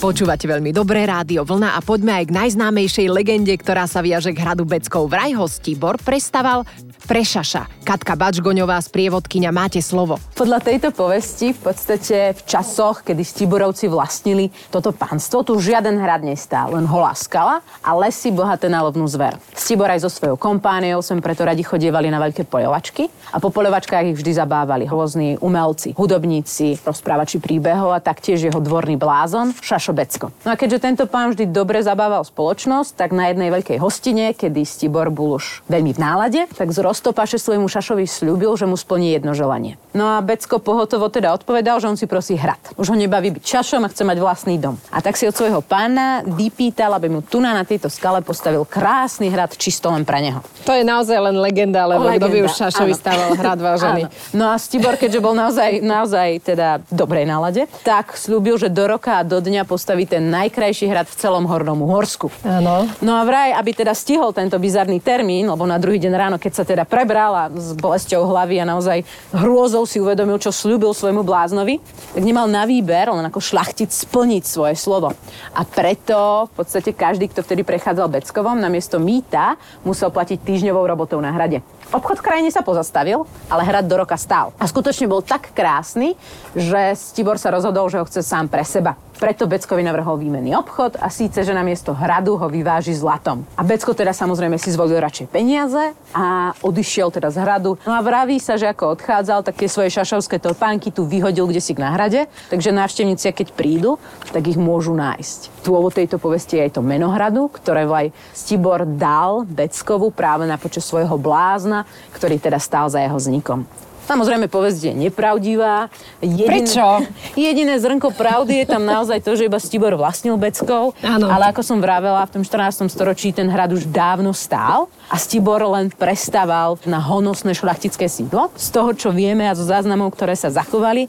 Počúvate 0.00 0.48
veľmi 0.48 0.72
dobré 0.72 1.04
rádio 1.04 1.44
Vlna 1.44 1.76
a 1.76 1.80
poďme 1.84 2.20
aj 2.20 2.32
k 2.32 2.36
najznámejšej 2.36 3.08
legende, 3.12 3.52
ktorá 3.52 3.84
sa 3.88 4.04
viaže 4.04 4.32
k 4.32 4.40
hradu 4.44 4.64
Beckov. 4.64 5.08
Vraj 5.08 5.36
ho 5.36 5.44
Stibor 5.44 6.00
prestaval 6.00 6.68
Prešaša. 7.04 7.84
Katka 7.84 8.14
Bačgoňová 8.14 8.78
z 8.84 8.88
prievodkyňa, 8.92 9.50
máte 9.50 9.80
slovo. 9.82 10.20
Podľa 10.36 10.62
tejto 10.62 10.88
povesti 10.94 11.50
v 11.50 11.60
podstate 11.60 12.36
v 12.36 12.40
časoch, 12.46 13.02
kedy 13.02 13.24
Stiborovci 13.24 13.90
vlastnili 13.90 14.52
toto 14.70 14.94
pánstvo, 14.94 15.42
tu 15.42 15.58
žiaden 15.58 15.98
hrad 15.98 16.22
nestál, 16.22 16.76
len 16.76 16.86
holá 16.86 17.16
skala 17.18 17.64
a 17.82 17.90
lesy 17.98 18.30
bohaté 18.30 18.70
na 18.70 18.84
lovnú 18.84 19.08
zver. 19.10 19.40
Stibor 19.56 19.90
aj 19.90 20.06
so 20.06 20.10
svojou 20.12 20.38
kompániou 20.38 21.02
sem 21.02 21.18
preto 21.18 21.42
radi 21.42 21.66
chodievali 21.66 22.12
na 22.12 22.22
veľké 22.22 22.46
poľovačky 22.46 23.10
a 23.34 23.42
po 23.42 23.50
poľovačkách 23.50 24.14
ich 24.14 24.18
vždy 24.20 24.32
zabávali 24.36 24.84
rôzni 24.86 25.34
umelci, 25.40 25.96
hudobníci, 25.96 26.78
rozprávači 26.84 27.42
príbehov 27.42 27.90
a 27.90 28.04
taktiež 28.04 28.44
jeho 28.44 28.60
dvorný 28.62 28.94
blázon 28.94 29.56
Šašo 29.58 29.96
Becko. 29.96 30.30
No 30.46 30.52
a 30.52 30.56
keďže 30.58 30.82
tento 30.84 31.04
pán 31.10 31.34
vždy 31.34 31.50
dobre 31.50 31.82
zabával 31.82 32.22
spoločnosť, 32.22 32.94
tak 32.94 33.10
na 33.10 33.32
jednej 33.32 33.50
veľkej 33.50 33.78
hostine, 33.82 34.30
kedy 34.32 34.62
Stibor 34.62 35.10
bol 35.10 35.42
už 35.42 35.66
veľmi 35.66 35.90
v 35.96 35.98
nálade, 35.98 36.40
tak 36.54 36.70
z 36.70 36.78
Rostopaše 36.90 37.38
svojmu 37.38 37.70
Šašovi 37.70 38.02
slúbil, 38.02 38.50
že 38.58 38.66
mu 38.66 38.74
splní 38.74 39.14
jedno 39.14 39.30
želanie. 39.30 39.78
No 39.94 40.10
a 40.10 40.18
Becko 40.18 40.58
pohotovo 40.58 41.06
teda 41.06 41.30
odpovedal, 41.38 41.78
že 41.78 41.86
on 41.86 41.94
si 41.94 42.10
prosí 42.10 42.34
hrad. 42.34 42.58
Už 42.74 42.90
ho 42.90 42.98
nebaví 42.98 43.30
byť 43.30 43.46
Šašom 43.46 43.86
a 43.86 43.88
chce 43.94 44.02
mať 44.02 44.18
vlastný 44.18 44.58
dom. 44.58 44.74
A 44.90 44.98
tak 44.98 45.14
si 45.14 45.22
od 45.30 45.30
svojho 45.30 45.62
pána 45.62 46.26
vypýtal, 46.26 46.90
aby 46.98 47.06
mu 47.06 47.22
tu 47.22 47.38
na 47.38 47.62
tejto 47.62 47.86
skale 47.86 48.26
postavil 48.26 48.66
krásny 48.66 49.30
hrad 49.30 49.54
čisto 49.54 49.86
len 49.94 50.02
pre 50.02 50.18
neho. 50.18 50.42
To 50.66 50.74
je 50.74 50.82
naozaj 50.82 51.14
len 51.30 51.38
legenda, 51.38 51.86
lebo 51.86 52.10
legenda. 52.10 52.26
kto 52.26 52.26
by 52.26 52.38
už 52.42 52.52
Šašovi 52.58 52.94
stával 52.98 53.30
hrad 53.38 53.58
vážený. 53.62 54.02
No 54.34 54.50
a 54.50 54.58
Stibor, 54.58 54.98
keďže 54.98 55.22
bol 55.22 55.38
naozaj, 55.38 55.78
naozaj 55.78 56.42
teda 56.42 56.82
dobrej 56.90 57.22
nálade, 57.22 57.70
tak 57.86 58.18
slúbil, 58.18 58.58
že 58.58 58.66
do 58.66 58.90
roka 58.90 59.14
a 59.14 59.22
do 59.22 59.38
dňa 59.38 59.62
postaví 59.62 60.10
ten 60.10 60.26
najkrajší 60.26 60.90
hrad 60.90 61.06
v 61.06 61.14
celom 61.14 61.46
Hornom 61.46 61.86
Horsku. 61.86 62.34
Áno. 62.42 62.90
No 62.98 63.14
a 63.14 63.22
vraj, 63.22 63.54
aby 63.54 63.78
teda 63.78 63.94
stihol 63.94 64.34
tento 64.34 64.58
bizarný 64.58 64.98
termín, 64.98 65.46
lebo 65.46 65.62
na 65.70 65.78
druhý 65.78 66.02
deň 66.02 66.12
ráno, 66.18 66.36
keď 66.42 66.52
sa 66.58 66.64
teda 66.66 66.79
prebral 66.84 67.32
a 67.32 67.44
s 67.50 67.72
bolesťou 67.74 68.26
hlavy 68.26 68.60
a 68.60 68.68
naozaj 68.68 69.04
hrôzou 69.34 69.84
si 69.88 69.98
uvedomil, 69.98 70.38
čo 70.38 70.54
slúbil 70.54 70.92
svojmu 70.92 71.24
bláznovi, 71.24 71.80
tak 72.14 72.22
nemal 72.22 72.46
na 72.46 72.68
výber, 72.68 73.10
len 73.10 73.24
ako 73.26 73.40
šlachtic 73.40 73.90
splniť 73.90 74.42
svoje 74.44 74.74
slovo. 74.76 75.14
A 75.56 75.62
preto 75.64 76.50
v 76.50 76.52
podstate 76.60 76.92
každý, 76.92 77.30
kto 77.30 77.42
vtedy 77.42 77.62
prechádzal 77.64 78.10
Beckovom, 78.10 78.58
namiesto 78.58 79.00
mýta 79.00 79.56
musel 79.82 80.12
platiť 80.12 80.42
týždňovou 80.42 80.84
robotou 80.86 81.18
na 81.18 81.32
hrade. 81.34 81.62
Obchod 81.90 82.22
v 82.22 82.26
krajine 82.26 82.50
sa 82.54 82.62
pozastavil, 82.62 83.26
ale 83.50 83.66
hrad 83.66 83.90
do 83.90 83.98
roka 83.98 84.14
stál. 84.14 84.54
A 84.62 84.70
skutočne 84.70 85.10
bol 85.10 85.26
tak 85.26 85.50
krásny, 85.50 86.14
že 86.54 86.94
Stibor 86.94 87.34
sa 87.34 87.50
rozhodol, 87.50 87.90
že 87.90 87.98
ho 87.98 88.06
chce 88.06 88.22
sám 88.22 88.46
pre 88.46 88.62
seba. 88.62 88.94
Preto 89.20 89.44
Beckovi 89.44 89.84
navrhol 89.84 90.16
výmenný 90.16 90.56
obchod 90.56 90.96
a 90.96 91.12
síce, 91.12 91.44
že 91.44 91.52
namiesto 91.52 91.92
hradu 91.92 92.40
ho 92.40 92.48
vyváži 92.48 92.96
zlatom. 92.96 93.44
A 93.52 93.60
Becko 93.60 93.92
teda 93.92 94.16
samozrejme 94.16 94.56
si 94.56 94.72
zvolil 94.72 94.96
radšej 94.96 95.28
peniaze 95.28 95.92
a 96.16 96.56
odišiel 96.64 97.12
teda 97.12 97.28
z 97.28 97.44
hradu. 97.44 97.76
No 97.84 97.92
a 97.92 98.00
vraví 98.00 98.40
sa, 98.40 98.56
že 98.56 98.72
ako 98.72 98.96
odchádzal, 98.96 99.44
tak 99.44 99.60
tie 99.60 99.68
svoje 99.68 99.92
šašovské 99.92 100.40
topánky 100.40 100.88
tu 100.88 101.04
vyhodil 101.04 101.44
kde 101.52 101.60
si 101.60 101.76
na 101.76 101.92
hrade, 101.92 102.32
takže 102.48 102.72
návštevníci, 102.72 103.28
keď 103.28 103.52
prídu, 103.52 104.00
tak 104.32 104.48
ich 104.48 104.56
môžu 104.56 104.96
nájsť. 104.96 105.68
Dôvod 105.68 105.92
tejto 105.92 106.16
povesti 106.16 106.56
je 106.56 106.72
aj 106.72 106.80
to 106.80 106.82
meno 106.82 107.12
hradu, 107.12 107.52
ktoré 107.52 107.84
vlaj 107.84 108.16
Stibor 108.32 108.88
dal 108.88 109.44
Beckovu 109.44 110.16
práve 110.16 110.48
na 110.48 110.56
počas 110.56 110.88
svojho 110.88 111.20
blázna, 111.20 111.84
ktorý 112.16 112.40
teda 112.40 112.56
stál 112.56 112.88
za 112.88 113.04
jeho 113.04 113.20
vznikom. 113.20 113.68
Samozrejme, 114.10 114.50
povesť 114.50 114.90
je 114.90 114.92
nepravdivá. 115.06 115.86
Jediné, 116.18 116.66
Prečo? 116.66 116.82
Jediné 117.38 117.78
zrnko 117.78 118.10
pravdy 118.10 118.66
je 118.66 118.66
tam 118.66 118.82
naozaj 118.82 119.22
to, 119.22 119.38
že 119.38 119.46
iba 119.46 119.62
Stibor 119.62 119.94
vlastnil 119.94 120.34
Beckov. 120.34 120.98
Ano. 120.98 121.30
Ale 121.30 121.54
ako 121.54 121.62
som 121.62 121.78
vravela, 121.78 122.26
v 122.26 122.34
tom 122.34 122.42
14. 122.42 122.90
storočí 122.90 123.30
ten 123.30 123.46
hrad 123.46 123.70
už 123.70 123.86
dávno 123.86 124.34
stál 124.34 124.90
a 125.06 125.14
Stibor 125.14 125.62
len 125.62 125.94
prestával 125.94 126.74
na 126.82 126.98
honosné 126.98 127.54
šlachtické 127.54 128.10
sídlo. 128.10 128.50
Z 128.58 128.74
toho, 128.74 128.90
čo 128.98 129.14
vieme 129.14 129.46
a 129.46 129.54
zo 129.54 129.62
záznamov, 129.62 130.10
ktoré 130.18 130.34
sa 130.34 130.50
zachovali, 130.50 131.06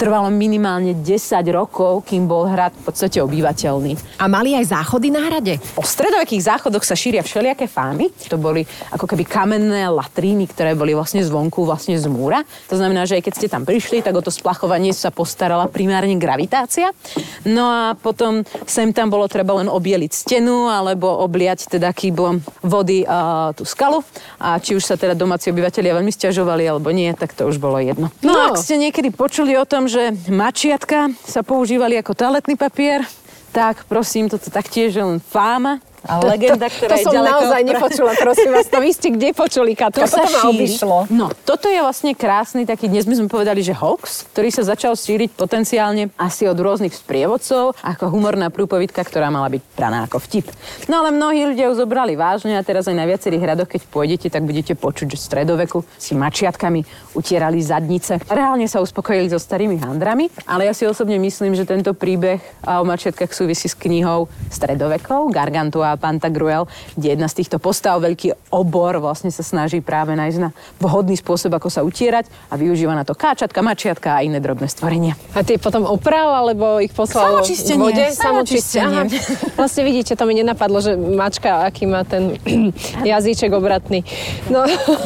trvalo 0.00 0.32
minimálne 0.32 0.96
10 0.96 1.12
rokov, 1.52 2.08
kým 2.08 2.24
bol 2.24 2.48
hrad 2.48 2.72
v 2.72 2.88
podstate 2.88 3.20
obyvateľný. 3.20 4.16
A 4.16 4.32
mali 4.32 4.56
aj 4.56 4.72
záchody 4.72 5.12
na 5.12 5.20
hrade? 5.28 5.60
O 5.76 5.84
stredovekých 5.84 6.48
záchodoch 6.48 6.80
sa 6.80 6.96
šíria 6.96 7.20
všelijaké 7.20 7.68
fámy. 7.68 8.08
To 8.32 8.40
boli 8.40 8.64
ako 8.88 9.04
keby 9.04 9.28
kamenné 9.28 9.92
latríny, 9.92 10.48
ktoré 10.48 10.72
boli 10.72 10.96
vlastne 10.96 11.20
zvonku, 11.20 11.68
vlastne 11.68 12.00
z 12.00 12.08
múra. 12.08 12.40
To 12.72 12.80
znamená, 12.80 13.04
že 13.04 13.20
aj 13.20 13.28
keď 13.28 13.34
ste 13.36 13.52
tam 13.52 13.68
prišli, 13.68 14.00
tak 14.00 14.16
o 14.16 14.24
to 14.24 14.32
splachovanie 14.32 14.96
sa 14.96 15.12
postarala 15.12 15.68
primárne 15.68 16.16
gravitácia. 16.16 16.96
No 17.44 17.68
a 17.68 17.92
potom 17.92 18.40
sem 18.64 18.96
tam 18.96 19.12
bolo 19.12 19.28
treba 19.28 19.52
len 19.60 19.68
obieliť 19.68 20.12
stenu 20.16 20.72
alebo 20.72 21.12
obliať 21.28 21.76
teda 21.76 21.92
kýblom 21.92 22.40
vody 22.64 23.04
a 23.04 23.52
tú 23.52 23.68
skalu. 23.68 24.00
A 24.40 24.56
či 24.56 24.72
už 24.72 24.80
sa 24.80 24.96
teda 24.96 25.12
domáci 25.12 25.52
obyvateľia 25.52 25.92
veľmi 25.92 26.08
stiažovali 26.08 26.64
alebo 26.64 26.88
nie, 26.88 27.12
tak 27.12 27.36
to 27.36 27.44
už 27.44 27.60
bolo 27.60 27.76
jedno. 27.76 28.08
No, 28.24 28.32
no. 28.32 28.40
ak 28.48 28.56
ste 28.56 28.80
niekedy 28.80 29.12
počuli 29.12 29.60
o 29.60 29.68
tom, 29.68 29.89
že 29.90 30.30
mačiatka 30.30 31.10
sa 31.26 31.42
používali 31.42 31.98
ako 31.98 32.14
toaletný 32.14 32.54
papier, 32.54 33.02
tak 33.50 33.82
prosím, 33.90 34.30
toto 34.30 34.46
taktiež 34.46 34.94
je 34.94 35.02
len 35.02 35.18
fáma. 35.18 35.82
A 36.08 36.24
legenda, 36.24 36.66
ktorá 36.72 36.96
to, 36.96 37.12
to, 37.12 37.12
to 37.12 37.12
je 37.12 37.20
som 37.20 37.24
naozaj 37.28 37.60
nepočula, 37.60 38.12
prosím 38.16 38.50
vás. 38.56 38.66
To 38.72 38.78
vy 38.80 38.90
ste 38.96 39.08
kde 39.12 39.28
počuli, 39.36 39.76
Katka? 39.76 40.08
To, 40.08 40.16
to 40.16 40.28
sa 40.32 40.48
obišlo. 40.48 40.96
No, 41.12 41.28
toto 41.44 41.68
je 41.68 41.76
vlastne 41.84 42.16
krásny 42.16 42.64
taký, 42.64 42.88
dnes 42.88 43.04
by 43.04 43.20
sme 43.20 43.28
povedali, 43.28 43.60
že 43.60 43.76
hoax, 43.76 44.32
ktorý 44.32 44.48
sa 44.48 44.64
začal 44.64 44.96
šíriť 44.96 45.36
potenciálne 45.36 46.08
asi 46.16 46.48
od 46.48 46.56
rôznych 46.56 46.96
sprievodcov, 46.96 47.76
ako 47.84 48.04
humorná 48.08 48.48
prúpovidka, 48.48 49.04
ktorá 49.04 49.28
mala 49.28 49.52
byť 49.52 49.62
praná 49.76 50.08
ako 50.08 50.24
vtip. 50.24 50.48
No 50.88 51.04
ale 51.04 51.12
mnohí 51.12 51.52
ľudia 51.52 51.68
ju 51.68 51.76
zobrali 51.76 52.16
vážne 52.16 52.56
a 52.56 52.64
teraz 52.64 52.88
aj 52.88 52.96
na 52.96 53.04
viacerých 53.04 53.44
hradoch, 53.44 53.68
keď 53.68 53.84
pôjdete, 53.92 54.32
tak 54.32 54.48
budete 54.48 54.72
počuť, 54.72 55.12
že 55.12 55.20
v 55.20 55.26
stredoveku 55.26 55.78
si 56.00 56.16
mačiatkami 56.16 57.12
utierali 57.12 57.60
zadnice. 57.60 58.24
Reálne 58.24 58.64
sa 58.70 58.80
uspokojili 58.80 59.28
so 59.28 59.36
starými 59.36 59.76
handrami, 59.76 60.32
ale 60.48 60.64
ja 60.64 60.72
si 60.72 60.88
osobne 60.88 61.20
myslím, 61.20 61.52
že 61.52 61.68
tento 61.68 61.92
príbeh 61.92 62.40
o 62.64 62.88
mačiatkách 62.88 63.36
súvisí 63.36 63.68
s 63.68 63.76
knihou 63.76 64.30
stredovekov 64.48 65.28
Gargantua 65.28 65.89
a 65.92 66.00
Pantagruel, 66.00 66.70
kde 66.94 67.18
jedna 67.18 67.26
z 67.26 67.42
týchto 67.42 67.58
postav, 67.58 68.00
veľký 68.02 68.54
obor, 68.54 68.98
vlastne 69.02 69.28
sa 69.34 69.42
snaží 69.42 69.82
práve 69.82 70.14
nájsť 70.14 70.38
na 70.38 70.50
vhodný 70.78 71.18
spôsob, 71.18 71.50
ako 71.54 71.68
sa 71.68 71.82
utierať 71.82 72.30
a 72.48 72.54
využíva 72.54 72.94
na 72.94 73.02
to 73.02 73.18
káčatka, 73.18 73.60
mačiatka 73.60 74.18
a 74.18 74.24
iné 74.24 74.38
drobné 74.38 74.70
stvorenia. 74.70 75.18
A 75.34 75.42
tie 75.42 75.58
potom 75.58 75.86
opral, 75.86 76.32
alebo 76.32 76.78
ich 76.78 76.94
poslal 76.94 77.42
v 77.42 77.76
vode? 77.78 78.04
Samočistenie. 78.14 79.10
Vlastne 79.60 79.82
vidíte, 79.84 80.14
to 80.14 80.24
mi 80.24 80.34
nenapadlo, 80.38 80.78
že 80.80 80.94
mačka, 80.96 81.66
aký 81.66 81.84
má 81.86 82.06
ten 82.06 82.38
jazyček 83.12 83.50
obratný. 83.52 84.06
No. 84.48 84.64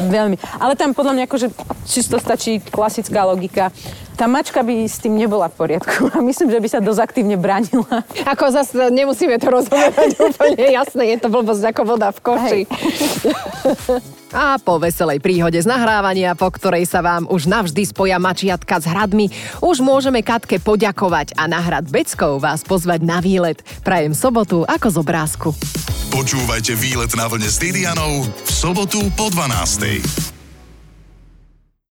Veľmi. 0.09 0.37
Ale 0.61 0.77
tam 0.77 0.93
podľa 0.93 1.13
mňa 1.17 1.23
akože 1.25 1.47
čisto 1.89 2.17
stačí 2.21 2.61
klasická 2.61 3.25
logika 3.25 3.73
Tá 4.15 4.31
mačka 4.31 4.63
by 4.63 4.87
s 4.87 5.03
tým 5.03 5.19
nebola 5.19 5.51
v 5.51 5.55
poriadku 5.59 6.07
a 6.15 6.23
myslím, 6.23 6.47
že 6.47 6.63
by 6.63 6.67
sa 6.71 6.79
dosť 6.79 7.01
aktívne 7.03 7.35
bránila. 7.35 8.07
Ako 8.23 8.47
zase 8.47 8.87
nemusíme 8.87 9.35
to 9.43 9.51
rozoberať 9.51 10.15
úplne 10.31 10.71
jasné, 10.71 11.03
je 11.15 11.17
to 11.19 11.27
blbosť 11.27 11.75
ako 11.75 11.81
voda 11.83 12.15
v 12.15 12.19
koši. 12.23 12.61
A 14.35 14.59
po 14.59 14.83
veselej 14.83 15.23
príhode 15.23 15.55
z 15.55 15.63
nahrávania, 15.63 16.35
po 16.35 16.51
ktorej 16.51 16.83
sa 16.83 16.99
vám 16.99 17.23
už 17.31 17.47
navždy 17.47 17.87
spoja 17.87 18.19
mačiatka 18.19 18.83
s 18.83 18.85
hradmi, 18.89 19.31
už 19.63 19.79
môžeme 19.79 20.19
Katke 20.19 20.59
poďakovať 20.59 21.39
a 21.39 21.47
na 21.47 21.63
hrad 21.63 21.87
Beckov 21.87 22.43
vás 22.43 22.59
pozvať 22.67 22.99
na 22.99 23.23
výlet. 23.23 23.63
Prajem 23.87 24.11
sobotu 24.11 24.67
ako 24.67 24.87
z 24.91 24.97
obrázku. 24.99 25.49
Počúvajte 26.11 26.75
výlet 26.75 27.15
na 27.15 27.31
vlne 27.31 27.47
s 27.47 27.63
Didianou 27.63 28.27
v 28.27 28.49
sobotu 28.51 29.07
po 29.15 29.31
12. 29.31 30.34